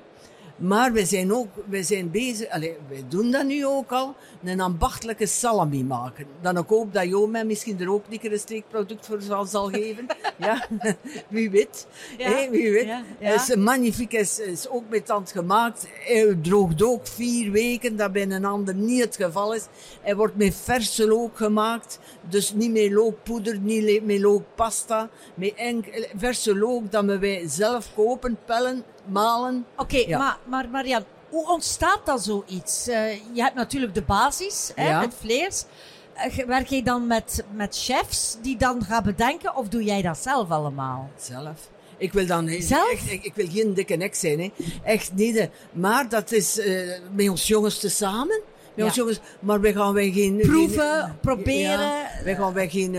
Maar 0.57 0.93
wij 0.93 1.05
zijn 1.05 1.33
ook 1.33 1.47
wij 1.65 1.83
zijn 1.83 2.11
bezig, 2.11 2.49
allez, 2.49 2.71
wij 2.89 3.03
doen 3.09 3.31
dat 3.31 3.45
nu 3.45 3.65
ook 3.65 3.91
al, 3.91 4.15
een 4.43 4.61
ambachtelijke 4.61 5.25
salami 5.25 5.83
maken. 5.83 6.25
Dan 6.41 6.57
ik 6.57 6.67
hoop 6.67 6.93
dat 6.93 7.07
Jo 7.07 7.27
mij 7.27 7.45
misschien 7.45 7.79
er 7.79 7.91
ook 7.91 8.03
een 8.09 8.19
keer 8.19 8.31
een 8.31 8.39
streekproduct 8.39 9.05
voor 9.05 9.21
zal, 9.21 9.45
zal 9.45 9.69
geven. 9.69 10.05
ja, 10.37 10.67
wie 11.29 11.49
weet. 11.49 11.87
Ja, 12.17 12.49
wie 12.49 12.71
weet. 12.71 12.85
ja, 13.19 13.33
is 13.33 13.55
magnifiek, 13.55 14.13
is, 14.13 14.39
is 14.39 14.69
ook 14.69 14.83
met 14.89 15.07
hand 15.07 15.31
gemaakt. 15.31 15.87
Hij 15.99 16.37
droogt 16.41 16.83
ook 16.83 17.07
vier 17.07 17.51
weken, 17.51 17.95
dat 17.95 18.11
bij 18.11 18.21
een 18.21 18.45
ander 18.45 18.75
niet 18.75 19.03
het 19.03 19.15
geval 19.15 19.53
is. 19.53 19.65
Hij 20.01 20.15
wordt 20.15 20.35
met 20.35 20.55
verse 20.55 21.07
look 21.07 21.37
gemaakt. 21.37 21.99
Dus 22.29 22.53
niet 22.53 22.71
met 22.71 22.91
lookpoeder, 22.91 23.59
niet 23.59 24.05
met 24.05 24.19
lookpasta. 24.19 25.09
Met 25.33 25.53
enkel, 25.55 26.05
verse 26.15 26.55
look 26.55 26.91
dat 26.91 27.05
we 27.05 27.19
wij 27.19 27.43
zelf 27.47 27.89
kopen, 27.95 28.37
pellen, 28.45 28.83
malen. 29.09 29.65
Oké, 29.77 29.97
Ja. 29.97 30.17
maar, 30.17 30.37
maar 30.45 30.69
Marianne, 30.69 31.05
hoe 31.29 31.49
ontstaat 31.51 31.99
dan 32.05 32.19
zoiets? 32.19 32.87
Eh, 32.87 33.13
je 33.33 33.41
hebt 33.41 33.55
natuurlijk 33.55 33.93
de 33.93 34.01
basis, 34.01 34.71
hè, 34.75 34.99
het 34.99 35.13
vlees. 35.19 35.65
Eh, 36.13 36.45
werk 36.45 36.67
je 36.67 36.83
dan 36.83 37.07
met, 37.07 37.43
met 37.53 37.77
chefs 37.79 38.37
die 38.41 38.57
dan 38.57 38.83
gaan 38.83 39.03
bedenken 39.03 39.55
of 39.55 39.67
doe 39.67 39.83
jij 39.83 40.01
dat 40.01 40.17
zelf 40.17 40.49
allemaal? 40.51 41.09
Zelf. 41.17 41.69
Ik 41.97 42.13
wil 42.13 42.25
dan 42.25 42.49
Zelf? 42.59 42.91
Echt, 42.91 43.11
ik, 43.11 43.23
ik 43.23 43.33
wil 43.35 43.47
geen 43.49 43.73
dikke 43.73 43.95
nek 43.95 44.15
zijn, 44.15 44.39
hè. 44.39 44.51
Echt 44.83 45.13
niet. 45.13 45.49
Maar 45.71 46.09
dat 46.09 46.31
is 46.31 46.59
eh, 46.59 46.99
met 47.11 47.29
ons 47.29 47.47
jongens 47.47 47.79
te 47.79 47.89
samen. 47.89 48.41
Met 48.47 48.75
Ja. 48.75 48.83
ons 48.85 48.95
jongens. 48.95 49.19
Maar 49.39 49.61
wij 49.61 49.73
gaan 49.73 49.93
wij 49.93 50.11
geen 50.11 50.37
Proeven, 50.37 51.01
geen- 51.03 51.19
proberen. 51.19 51.79
Ja, 51.79 52.09
wij 52.23 52.35
gaan 52.35 52.53
wij 52.53 52.69
geen. 52.69 52.97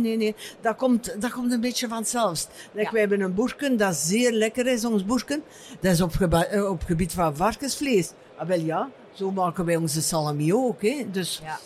Nee, 0.00 0.16
nee, 0.16 0.34
dat 0.60 0.76
komt, 0.76 1.20
dat 1.20 1.30
komt 1.30 1.52
een 1.52 1.60
beetje 1.60 1.88
vanzelfs. 1.88 2.46
Like, 2.72 2.84
Ja. 2.86 2.90
Wij 2.92 3.00
hebben 3.00 3.20
een 3.20 3.34
boerken 3.34 3.76
dat 3.76 3.94
zeer 3.96 4.32
lekker 4.32 4.66
is, 4.66 4.84
ons 4.84 5.04
boerken. 5.04 5.42
Dat 5.80 5.92
is 5.92 6.00
op, 6.00 6.14
geba- 6.14 6.44
eh, 6.44 6.70
op 6.70 6.82
gebied 6.82 7.12
van 7.12 7.36
varkensvlees. 7.36 8.10
Ah, 8.36 8.46
wel 8.48 8.60
ja, 8.60 8.90
zo 9.12 9.30
maken 9.30 9.64
wij 9.64 9.76
onze 9.76 10.02
salami 10.02 10.54
ook. 10.54 10.82
Hè. 10.82 11.06
Dus 11.10 11.40
Ja. 11.44 11.58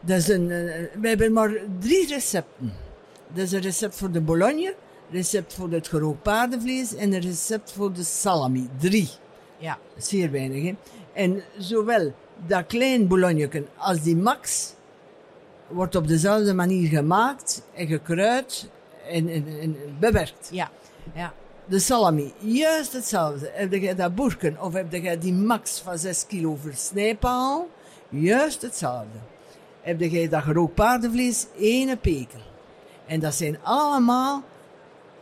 dat 0.00 0.16
is 0.18 0.28
een, 0.28 0.50
eh, 0.50 0.84
we 1.00 1.08
hebben 1.08 1.32
maar 1.32 1.50
drie 1.80 2.06
recepten. 2.06 2.72
Dat 3.34 3.44
is 3.44 3.52
een 3.52 3.60
recept 3.60 3.94
voor 3.96 4.10
de 4.10 4.20
bologne, 4.20 4.74
recept 5.10 5.54
voor 5.54 5.70
het 5.70 5.88
gerookt 5.88 6.22
paardenvlees 6.22 6.94
en 6.94 7.12
een 7.12 7.20
recept 7.20 7.72
voor 7.72 7.92
de 7.92 8.02
salami. 8.04 8.68
Drie. 8.78 9.08
Ja. 9.58 9.78
Zeer 9.96 10.30
weinig, 10.30 10.62
hè. 10.64 10.74
En 11.12 11.42
zowel 11.58 12.12
dat 12.46 12.66
klein 12.66 13.06
bologneken 13.08 13.66
als 13.76 14.02
die 14.02 14.16
max 14.16 14.72
wordt 15.74 15.94
op 15.94 16.08
dezelfde 16.08 16.54
manier 16.54 16.88
gemaakt 16.88 17.62
en 17.74 17.86
gekruid 17.86 18.68
en, 19.10 19.28
en, 19.28 19.46
en 19.60 19.76
bewerkt. 19.98 20.48
Ja. 20.50 20.70
ja. 21.14 21.32
De 21.66 21.78
salami, 21.78 22.32
juist 22.38 22.92
hetzelfde. 22.92 23.50
Heb 23.52 23.72
je 23.72 23.94
dat 23.94 24.14
boerken 24.14 24.60
of 24.60 24.72
heb 24.72 24.92
je 24.92 25.18
die 25.18 25.32
max 25.32 25.80
van 25.80 25.98
6 25.98 26.26
kilo 26.26 26.56
versnijpaal, 26.60 27.68
juist 28.08 28.62
hetzelfde. 28.62 29.18
Heb 29.80 30.00
je 30.00 30.28
dat 30.28 30.42
gerookt 30.42 30.74
paardenvlees, 30.74 31.46
ene 31.58 31.96
pekel. 31.96 32.40
En 33.06 33.20
dat 33.20 33.34
zijn 33.34 33.58
allemaal 33.62 34.42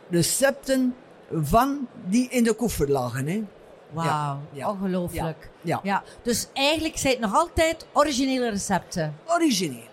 recepten 0.09 0.95
van 1.41 1.87
die 2.05 2.29
in 2.29 2.43
de 2.43 2.53
koffer 2.53 2.89
lagen. 2.89 3.27
Hè. 3.27 3.43
Wauw, 3.89 4.39
ja, 4.51 4.69
ongelooflijk. 4.69 5.49
ja, 5.61 5.79
ja. 5.83 6.03
Dus 6.21 6.47
eigenlijk 6.53 6.97
zijn 6.97 7.13
het 7.13 7.21
nog 7.21 7.35
altijd 7.35 7.85
originele 7.93 8.49
recepten. 8.49 9.15
Origineel. 9.27 9.91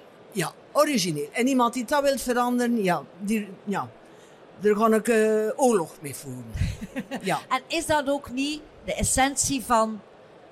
Origineel. 0.72 1.28
En 1.32 1.46
iemand 1.46 1.74
die 1.74 1.84
dat 1.84 2.02
wil 2.02 2.18
veranderen, 2.18 2.82
ja, 2.82 3.02
die, 3.18 3.48
ja 3.64 3.88
daar 4.60 4.76
ga 4.76 4.94
ik 4.94 5.08
eh, 5.08 5.48
oorlog 5.56 5.92
mee 6.00 6.14
voeren. 6.14 6.52
ja. 7.30 7.40
En 7.48 7.62
is 7.66 7.86
dat 7.86 8.08
ook 8.08 8.30
niet 8.30 8.60
de 8.84 8.94
essentie 8.94 9.64
van 9.64 10.00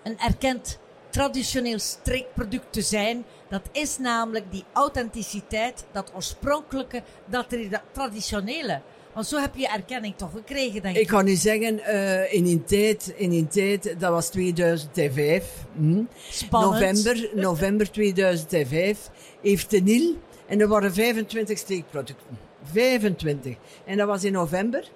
een 0.03 0.19
erkend 0.19 0.79
traditioneel 1.11 1.79
streekproduct 1.79 2.73
te 2.73 2.83
zijn? 2.83 3.25
Dat 3.49 3.63
is 3.73 3.99
namelijk 3.99 4.53
die 4.53 4.65
authenticiteit, 4.73 5.85
dat 5.93 6.13
oorspronkelijke, 6.15 7.03
dat 7.27 7.49
tra- 7.49 7.83
traditionele. 7.93 8.81
Want 9.19 9.31
zo 9.31 9.39
heb 9.39 9.55
je 9.55 9.69
erkenning 9.69 10.17
toch 10.17 10.33
gekregen, 10.33 10.83
denk 10.83 10.97
ik. 10.97 11.03
Ik 11.03 11.07
kan 11.09 11.29
u 11.29 11.35
zeggen, 11.35 11.85
eh, 11.85 12.33
in 12.33 12.47
een 12.47 12.65
tijd, 12.65 13.15
in 13.17 13.33
een 13.33 13.49
tijd, 13.49 13.95
dat 13.99 14.11
was 14.11 14.29
2005, 14.29 15.45
hm, 15.77 16.03
Spannend. 16.31 16.73
november, 16.73 17.31
november 17.35 17.91
2005, 17.91 19.11
heeft 19.43 19.71
de 19.71 19.81
NIL, 19.81 20.17
en 20.47 20.61
er 20.61 20.69
waren 20.69 20.95
25 20.95 21.59
steekproducten. 21.59 22.39
25. 22.63 23.57
En 23.85 23.97
dat 23.97 24.07
was 24.07 24.25
in 24.25 24.33
november. 24.33 24.91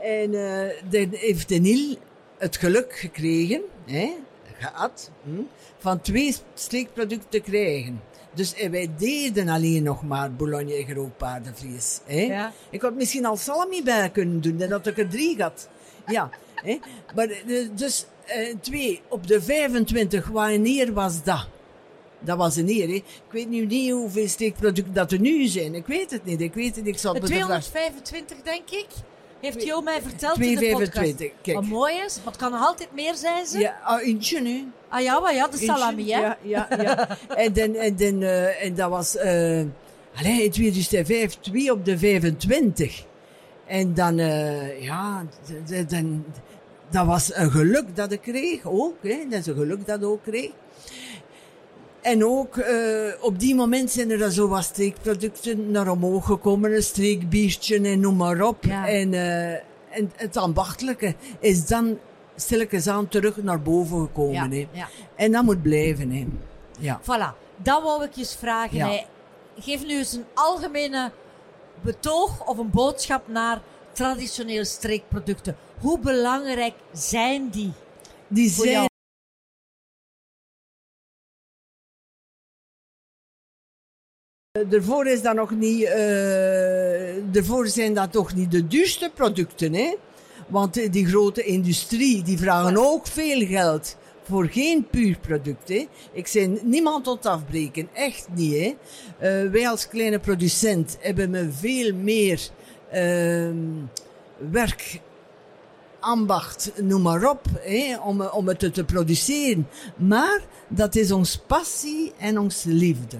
En 0.00 0.34
eh 0.34 0.90
dan 0.90 1.08
heeft 1.10 1.48
de 1.48 1.58
NIL 1.58 1.96
het 2.38 2.56
geluk 2.56 2.98
gekregen, 2.98 3.62
hè, 3.86 4.12
gehad, 4.58 5.10
hm, 5.24 5.42
van 5.78 6.00
twee 6.00 6.36
steekproducten 6.54 7.28
te 7.28 7.40
krijgen. 7.40 8.00
Dus 8.34 8.54
eh, 8.54 8.70
wij 8.70 8.90
deden 8.98 9.48
alleen 9.48 9.82
nog 9.82 10.02
maar 10.02 10.32
boulogne 10.34 10.74
en 10.74 10.84
gerookt 10.84 11.16
paardenvlees. 11.16 12.00
Ja. 12.06 12.52
Ik 12.70 12.82
had 12.82 12.94
misschien 12.94 13.26
al 13.26 13.36
salami 13.36 13.82
bij 13.82 14.10
kunnen 14.10 14.40
doen, 14.40 14.60
en 14.60 14.68
dat 14.68 14.86
ik 14.86 14.98
er 14.98 15.08
drie 15.08 15.42
had. 15.42 15.68
Ja, 16.06 16.30
hè. 16.54 16.78
Maar 17.14 17.28
eh, 17.28 17.68
dus 17.74 18.06
eh, 18.26 18.54
twee, 18.60 19.00
op 19.08 19.26
de 19.26 19.42
25, 19.42 20.28
wanneer 20.28 20.92
was 20.92 21.22
dat? 21.22 21.48
Dat 22.20 22.36
was 22.38 22.56
een 22.56 22.68
eer, 22.68 22.88
hè. 22.88 22.94
Ik 22.94 23.04
weet 23.30 23.48
nu 23.48 23.66
niet 23.66 23.90
hoeveel 23.90 24.28
steekproducten 24.28 24.92
dat 24.94 25.12
er 25.12 25.20
nu 25.20 25.46
zijn. 25.46 25.74
Ik 25.74 25.86
weet 25.86 26.10
het 26.10 26.24
niet, 26.24 26.40
ik 26.40 26.54
weet 26.54 26.76
het 26.76 26.84
niet. 26.84 26.94
Ik 26.94 27.00
zal 27.00 27.14
het 27.14 27.22
De 27.22 27.28
bedrag- 27.28 27.46
225, 27.62 28.42
denk 28.42 28.70
ik. 28.70 28.86
Heeft 29.42 29.64
Jo 29.64 29.80
mij 29.80 30.02
verteld 30.02 30.38
in 30.38 30.50
de 30.50 30.56
225, 30.56 31.26
podcast. 31.26 31.42
kijk. 31.42 31.56
Wat 31.56 31.66
mooi 31.66 31.94
is, 31.94 32.18
het 32.24 32.36
kan 32.36 32.50
nog 32.50 32.60
altijd 32.60 32.88
meer 32.94 33.14
zijn, 33.14 33.46
ze. 33.46 33.58
Ja, 33.58 33.80
ah, 33.84 34.06
eentje, 34.06 34.42
hè. 34.42 34.64
Ah 34.88 35.02
ja, 35.02 35.20
maar 35.20 35.34
ja, 35.34 35.48
de 35.48 35.56
salami, 35.56 36.12
hè. 36.12 36.20
Ja, 36.20 36.38
ja, 36.42 36.68
ja. 36.78 37.08
en, 37.44 37.52
dan, 37.52 37.74
en, 37.74 37.96
dan, 37.96 38.22
eh, 38.22 38.64
en 38.64 38.74
dat 38.74 38.90
was... 38.90 39.16
eh 39.16 39.62
allee, 40.16 40.44
in 40.44 40.50
2005, 40.50 41.34
2 41.34 41.72
op 41.72 41.84
de 41.84 41.98
25. 41.98 43.04
En 43.66 43.94
dan, 43.94 44.18
eh, 44.18 44.82
ja, 44.82 45.26
dan, 45.88 46.24
dat 46.90 47.06
was 47.06 47.34
een 47.34 47.50
geluk 47.50 47.96
dat 47.96 48.12
ik 48.12 48.20
kreeg 48.20 48.64
ook. 48.64 48.96
Hè. 49.02 49.26
Dat 49.28 49.38
is 49.38 49.46
een 49.46 49.54
geluk 49.54 49.86
dat 49.86 49.98
ik 49.98 50.04
ook 50.04 50.22
kreeg. 50.22 50.50
En 52.02 52.24
ook 52.24 52.56
eh, 52.56 53.12
op 53.20 53.38
die 53.38 53.54
moment 53.54 53.90
zijn 53.90 54.10
er 54.10 54.18
dan 54.18 54.30
zo 54.30 54.48
wat 54.48 54.64
streekproducten 54.64 55.70
naar 55.70 55.88
omhoog 55.88 56.26
gekomen. 56.26 56.74
Een 56.74 56.82
streekbiertje 56.82 57.80
en 57.80 58.00
noem 58.00 58.16
maar 58.16 58.40
op. 58.40 58.64
Ja. 58.64 58.88
En, 58.88 59.14
eh, 59.14 59.52
en 59.90 60.12
het 60.16 60.36
ambachtelijke 60.36 61.14
is 61.40 61.66
dan 61.66 61.98
stilletjes 62.36 62.86
aan 62.86 63.08
terug 63.08 63.42
naar 63.42 63.62
boven 63.62 64.00
gekomen. 64.00 64.34
Ja, 64.34 64.48
hè. 64.48 64.68
ja. 64.72 64.88
En 65.16 65.32
dat 65.32 65.42
moet 65.42 65.62
blijven. 65.62 66.10
Hè. 66.10 66.26
Ja. 66.78 67.00
Voilà, 67.00 67.36
dat 67.56 67.82
wou 67.82 68.04
ik 68.04 68.12
je 68.12 68.20
eens 68.20 68.36
vragen. 68.36 68.78
Hè. 68.78 69.04
Geef 69.58 69.86
nu 69.86 69.98
eens 69.98 70.12
een 70.12 70.24
algemene 70.34 71.10
betoog 71.80 72.46
of 72.46 72.58
een 72.58 72.70
boodschap 72.70 73.28
naar 73.28 73.60
traditionele 73.92 74.64
streekproducten. 74.64 75.56
Hoe 75.80 75.98
belangrijk 75.98 76.74
zijn 76.92 77.48
die? 77.48 77.72
Die 78.28 78.50
zijn 78.50 78.90
daarvoor 84.68 85.06
is 85.06 85.22
dat 85.22 85.34
nog 85.34 85.50
niet, 85.50 85.86
daarvoor 87.32 87.66
zijn 87.66 87.94
dat 87.94 88.12
toch 88.12 88.34
niet 88.34 88.50
de 88.50 88.66
duurste 88.66 89.10
producten, 89.14 89.74
hè? 89.74 89.94
Want 90.48 90.92
die 90.92 91.06
grote 91.06 91.42
industrie, 91.42 92.22
die 92.22 92.38
vragen 92.38 92.76
ook 92.76 93.06
veel 93.06 93.46
geld 93.46 93.96
voor 94.22 94.46
geen 94.46 94.86
puur 94.90 95.18
product. 95.18 95.68
Hè. 95.68 95.88
Ik 96.12 96.26
zei 96.26 96.60
niemand 96.62 97.04
tot 97.04 97.26
afbreken, 97.26 97.88
echt 97.92 98.28
niet. 98.34 98.52
Hè. 98.52 98.74
Uh, 99.44 99.50
wij 99.50 99.68
als 99.68 99.88
kleine 99.88 100.18
producent 100.18 100.96
hebben 101.00 101.30
me 101.30 101.50
veel 101.50 101.94
meer 101.94 102.48
uh, 102.94 103.50
werk, 104.50 105.00
ambacht, 106.00 106.72
noem 106.82 107.02
maar 107.02 107.30
op, 107.30 107.44
hè, 107.60 107.96
om, 107.98 108.22
om 108.22 108.48
het 108.48 108.74
te 108.74 108.84
produceren. 108.84 109.68
Maar 109.96 110.40
dat 110.68 110.94
is 110.94 111.12
ons 111.12 111.40
passie 111.46 112.12
en 112.18 112.38
ons 112.38 112.62
liefde. 112.66 113.16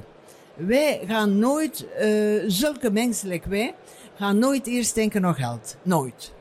Wij 0.67 1.01
gaan 1.07 1.39
nooit, 1.39 1.87
uh, 2.01 2.45
zulke 2.47 2.91
mensen 2.91 3.41
wij, 3.49 3.75
gaan 4.15 4.39
nooit 4.39 4.67
eerst 4.67 4.95
denken 4.95 5.25
aan 5.25 5.35
geld. 5.35 5.77
Nooit. 5.83 6.33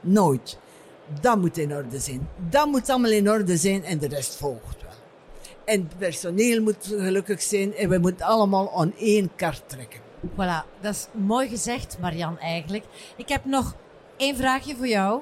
Nooit. 0.00 0.58
Dat 1.20 1.38
moet 1.38 1.58
in 1.58 1.74
orde 1.74 1.98
zijn. 1.98 2.28
Dat 2.48 2.66
moet 2.66 2.90
allemaal 2.90 3.10
in 3.10 3.30
orde 3.30 3.56
zijn 3.56 3.84
en 3.84 3.98
de 3.98 4.08
rest 4.08 4.36
volgt 4.36 4.82
wel. 4.82 4.90
En 5.64 5.80
het 5.80 5.98
personeel 5.98 6.62
moet 6.62 6.86
gelukkig 6.86 7.42
zijn 7.42 7.74
en 7.74 7.88
we 7.88 7.98
moeten 7.98 8.26
allemaal 8.26 8.80
aan 8.80 8.92
één 8.96 9.30
kart 9.36 9.62
trekken. 9.66 10.00
Voilà, 10.34 10.80
dat 10.80 10.94
is 10.94 11.06
mooi 11.12 11.48
gezegd, 11.48 11.96
Marian, 12.00 12.38
eigenlijk. 12.38 12.84
Ik 13.16 13.28
heb 13.28 13.44
nog 13.44 13.74
één 14.16 14.36
vraagje 14.36 14.76
voor 14.76 14.88
jou. 14.88 15.20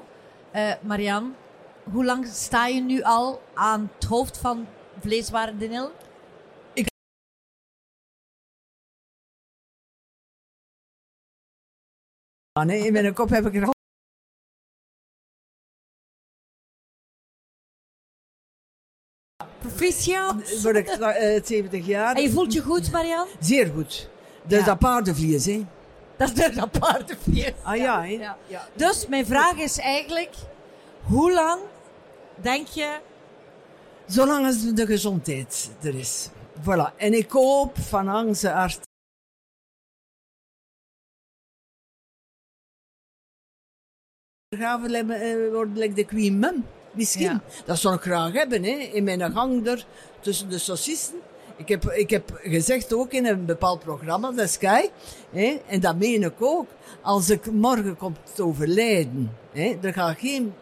Uh, 0.55 0.71
Marian, 0.81 1.35
hoe 1.91 2.05
lang 2.05 2.27
sta 2.33 2.67
je 2.67 2.81
nu 2.81 3.01
al 3.01 3.41
aan 3.53 3.91
het 3.95 4.09
hoofd 4.09 4.37
van 4.37 4.65
Vleeswaren? 4.99 5.57
Ah, 12.57 12.65
nee, 12.65 12.85
in 12.85 12.93
mijn 12.93 13.13
kop 13.13 13.29
heb 13.29 13.45
ik 13.45 13.55
er 13.55 13.69
Proficiat. 19.59 20.61
Word 20.61 20.75
ik 20.75 20.97
uh, 20.99 21.35
eh, 21.35 21.43
70 21.45 21.85
jaar. 21.85 22.15
En 22.15 22.21
je 22.21 22.29
voelt 22.29 22.53
je 22.53 22.61
goed, 22.61 22.91
Marian? 22.91 23.27
Zeer 23.39 23.71
goed. 23.75 24.09
Dat 24.43 24.59
is 24.59 24.65
dat 24.65 24.79
paardenvlees, 24.79 25.45
hè? 25.45 25.65
Dat 26.17 26.37
is 26.37 26.55
dat 26.55 26.71
paardenvlees. 26.79 27.53
Ah 27.63 27.77
ja, 27.77 28.01
hè? 28.01 28.07
Ja. 28.07 28.37
ja. 28.47 28.67
Dus 28.73 29.07
mijn 29.07 29.25
vraag 29.25 29.57
is 29.57 29.77
eigenlijk, 29.77 30.35
hoe 31.01 31.33
lang 31.33 31.61
denk 32.35 32.67
je... 32.67 32.99
Zolang 34.05 34.45
als 34.45 34.73
de 34.73 34.85
gezondheid 34.85 35.69
er 35.81 35.95
is. 35.95 36.29
Voilà. 36.61 36.95
En 36.95 37.13
ik 37.13 37.31
hoop 37.31 37.77
van 37.77 38.07
Angse 38.07 38.53
arts 38.53 38.79
Gaven 44.55 45.51
worden 45.51 45.77
like 45.77 45.93
de 45.93 46.05
Queen 46.05 46.39
Mum. 46.39 46.65
Misschien. 46.91 47.41
Dat 47.65 47.79
zou 47.79 47.95
ik 47.95 48.01
graag 48.01 48.33
hebben, 48.33 48.63
hè. 48.63 48.71
In 48.71 49.03
mijn 49.03 49.31
gang 49.31 49.67
er, 49.67 49.85
tussen 50.19 50.49
de 50.49 50.57
saucissen. 50.57 51.15
Ik 51.55 51.67
heb, 51.67 51.91
ik 51.91 52.09
heb 52.09 52.39
gezegd 52.43 52.93
ook 52.93 53.11
in 53.11 53.25
een 53.25 53.45
bepaald 53.45 53.79
programma, 53.79 54.31
de 54.31 54.47
Sky, 54.47 54.89
hè, 55.31 55.59
en 55.67 55.79
dat 55.79 55.95
meen 55.95 56.23
ik 56.23 56.41
ook. 56.41 56.67
Als 57.01 57.29
ik 57.29 57.51
morgen 57.51 57.97
kom 57.97 58.15
te 58.33 58.43
overlijden, 58.43 59.31
hè, 59.51 59.77
er 59.81 59.93
gaat 59.93 60.17
geen 60.19 60.53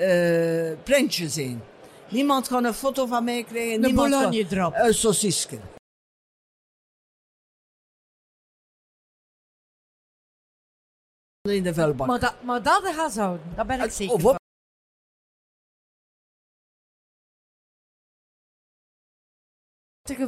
uh, 0.00 0.72
prentje 0.82 1.28
zijn. 1.28 1.62
Niemand 2.08 2.48
gaat 2.48 2.64
een 2.64 2.74
foto 2.74 3.06
van 3.06 3.24
mij 3.24 3.44
krijgen. 3.44 3.80
De 3.80 3.86
niemand 3.86 4.10
bologne 4.10 4.46
drop. 4.46 4.74
Een 4.76 4.94
saucisken. 4.94 5.75
In 11.48 11.62
de 11.62 11.74
vuilbak. 11.74 12.06
Maar 12.06 12.20
dat, 12.20 12.34
maar 12.42 12.62
dat 12.62 12.82
gaat 12.84 13.12
zo. 13.12 13.38
Dat 13.56 13.66
ben 13.66 13.80
ik 13.80 13.90
zeker 13.90 14.14
of 14.14 14.36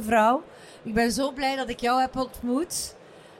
vrouw. 0.03 0.43
Ik 0.83 0.93
ben 0.93 1.11
zo 1.11 1.31
blij 1.31 1.55
dat 1.55 1.69
ik 1.69 1.79
jou 1.79 2.01
heb 2.01 2.15
ontmoet. 2.15 2.95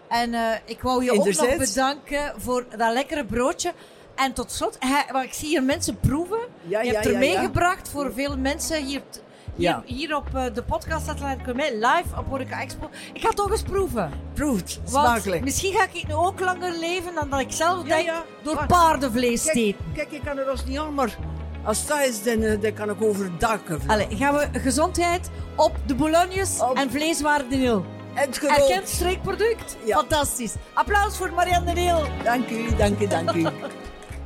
En 0.08 0.34
uh, 0.34 0.56
ik 0.65 0.82
wou 0.82 1.04
je 1.04 1.12
ook 1.12 1.26
nog 1.26 1.58
bedanken 1.58 2.42
voor 2.42 2.65
dat 2.78 2.94
lekkere 2.94 3.26
broodje. 3.26 3.74
En 4.15 4.34
tot 4.34 4.52
slot, 4.52 4.78
he, 4.80 5.22
ik 5.22 5.34
zie 5.34 5.48
hier 5.48 5.63
mensen 5.63 6.00
proeven. 6.00 6.39
Ja, 6.68 6.80
je 6.80 6.86
ja, 6.86 6.94
hebt 6.94 7.06
er 7.06 7.12
ja, 7.12 7.18
meegebracht 7.18 7.89
voor 7.89 8.13
veel 8.13 8.38
mensen 8.38 8.86
hier, 8.86 9.02
hier, 9.60 9.82
hier 9.86 10.15
op 10.15 10.28
uh, 10.36 10.43
de 10.54 10.63
podcast 10.63 11.06
Satellite 11.06 11.54
mij 11.54 11.74
live 11.74 12.17
op 12.17 12.26
Horeca 12.28 12.62
Expo. 12.62 12.89
Ik 13.13 13.22
ga 13.22 13.30
toch 13.30 13.52
eens 13.52 13.62
proeven. 13.62 14.12
Proeft, 14.34 14.80
smakelijk. 14.86 15.43
Misschien 15.43 15.74
ga 15.74 15.88
ik 15.91 16.08
nu 16.08 16.13
ook 16.13 16.39
langer 16.39 16.80
leven 16.80 17.15
dan 17.15 17.30
dat 17.30 17.39
ik 17.39 17.52
zelf 17.52 17.84
denk 17.84 18.12
door 18.43 18.65
paardenvlees 18.67 19.43
te 19.43 19.52
eten. 19.52 19.86
Kijk, 19.93 20.12
ik 20.12 20.22
kan 20.24 20.38
er 20.38 20.50
als 20.50 20.65
niet 20.65 20.78
aan, 20.78 20.93
maar 20.93 21.17
als 21.63 21.88
dat 21.88 22.00
is, 22.00 22.24
dan, 22.24 22.41
eh, 22.41 22.62
dan 22.62 22.74
kan 22.74 22.89
ik 22.89 23.02
overdag. 23.02 23.60
Allee, 23.88 24.08
gaan 24.10 24.34
we 24.34 24.60
gezondheid 24.60 25.30
op 25.56 25.72
de 25.86 25.95
bolognes 25.95 26.60
en 26.74 26.91
vleeswaarde 26.91 27.56
nul. 27.56 27.86
Erkend 28.13 28.88
streekproduct? 28.88 29.78
Fantastisch. 29.86 30.54
Applaus 30.74 31.17
voor 31.17 31.34
Marianne 31.34 31.74
de 31.74 31.82
Neel. 31.82 32.04
Dank 32.24 32.50
u, 32.50 32.76
dank 32.76 33.00
u, 33.00 33.08
dank 33.08 33.34
u. 33.36 33.48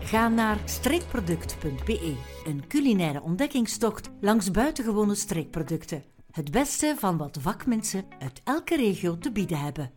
Ga 0.03 0.27
naar 0.27 0.57
streekproduct.be, 0.65 2.15
een 2.45 2.67
culinaire 2.67 3.21
ontdekkingstocht 3.21 4.09
langs 4.21 4.51
buitengewone 4.51 5.15
streekproducten. 5.15 6.03
Het 6.31 6.51
beste 6.51 6.95
van 6.97 7.17
wat 7.17 7.37
vakmensen 7.41 8.05
uit 8.19 8.41
elke 8.43 8.75
regio 8.75 9.17
te 9.17 9.31
bieden 9.31 9.57
hebben. 9.57 9.91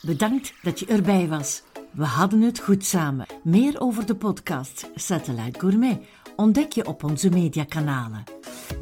Bedankt 0.00 0.54
dat 0.62 0.78
je 0.78 0.86
erbij 0.86 1.28
was. 1.28 1.62
We 1.90 2.04
hadden 2.04 2.40
het 2.40 2.58
goed 2.58 2.84
samen. 2.84 3.26
Meer 3.42 3.80
over 3.80 4.06
de 4.06 4.16
podcast 4.16 4.90
Satellite 4.94 5.58
Gourmet 5.58 5.98
ontdek 6.36 6.72
je 6.72 6.86
op 6.86 7.04
onze 7.04 7.28
mediakanalen. 7.28 8.24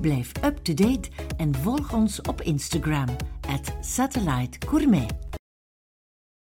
Blijf 0.00 0.32
up-to-date 0.44 1.08
en 1.36 1.54
volg 1.54 1.92
ons 1.92 2.20
op 2.20 2.40
Instagram, 2.40 3.08
at 3.48 3.76
Satellite. 3.80 4.58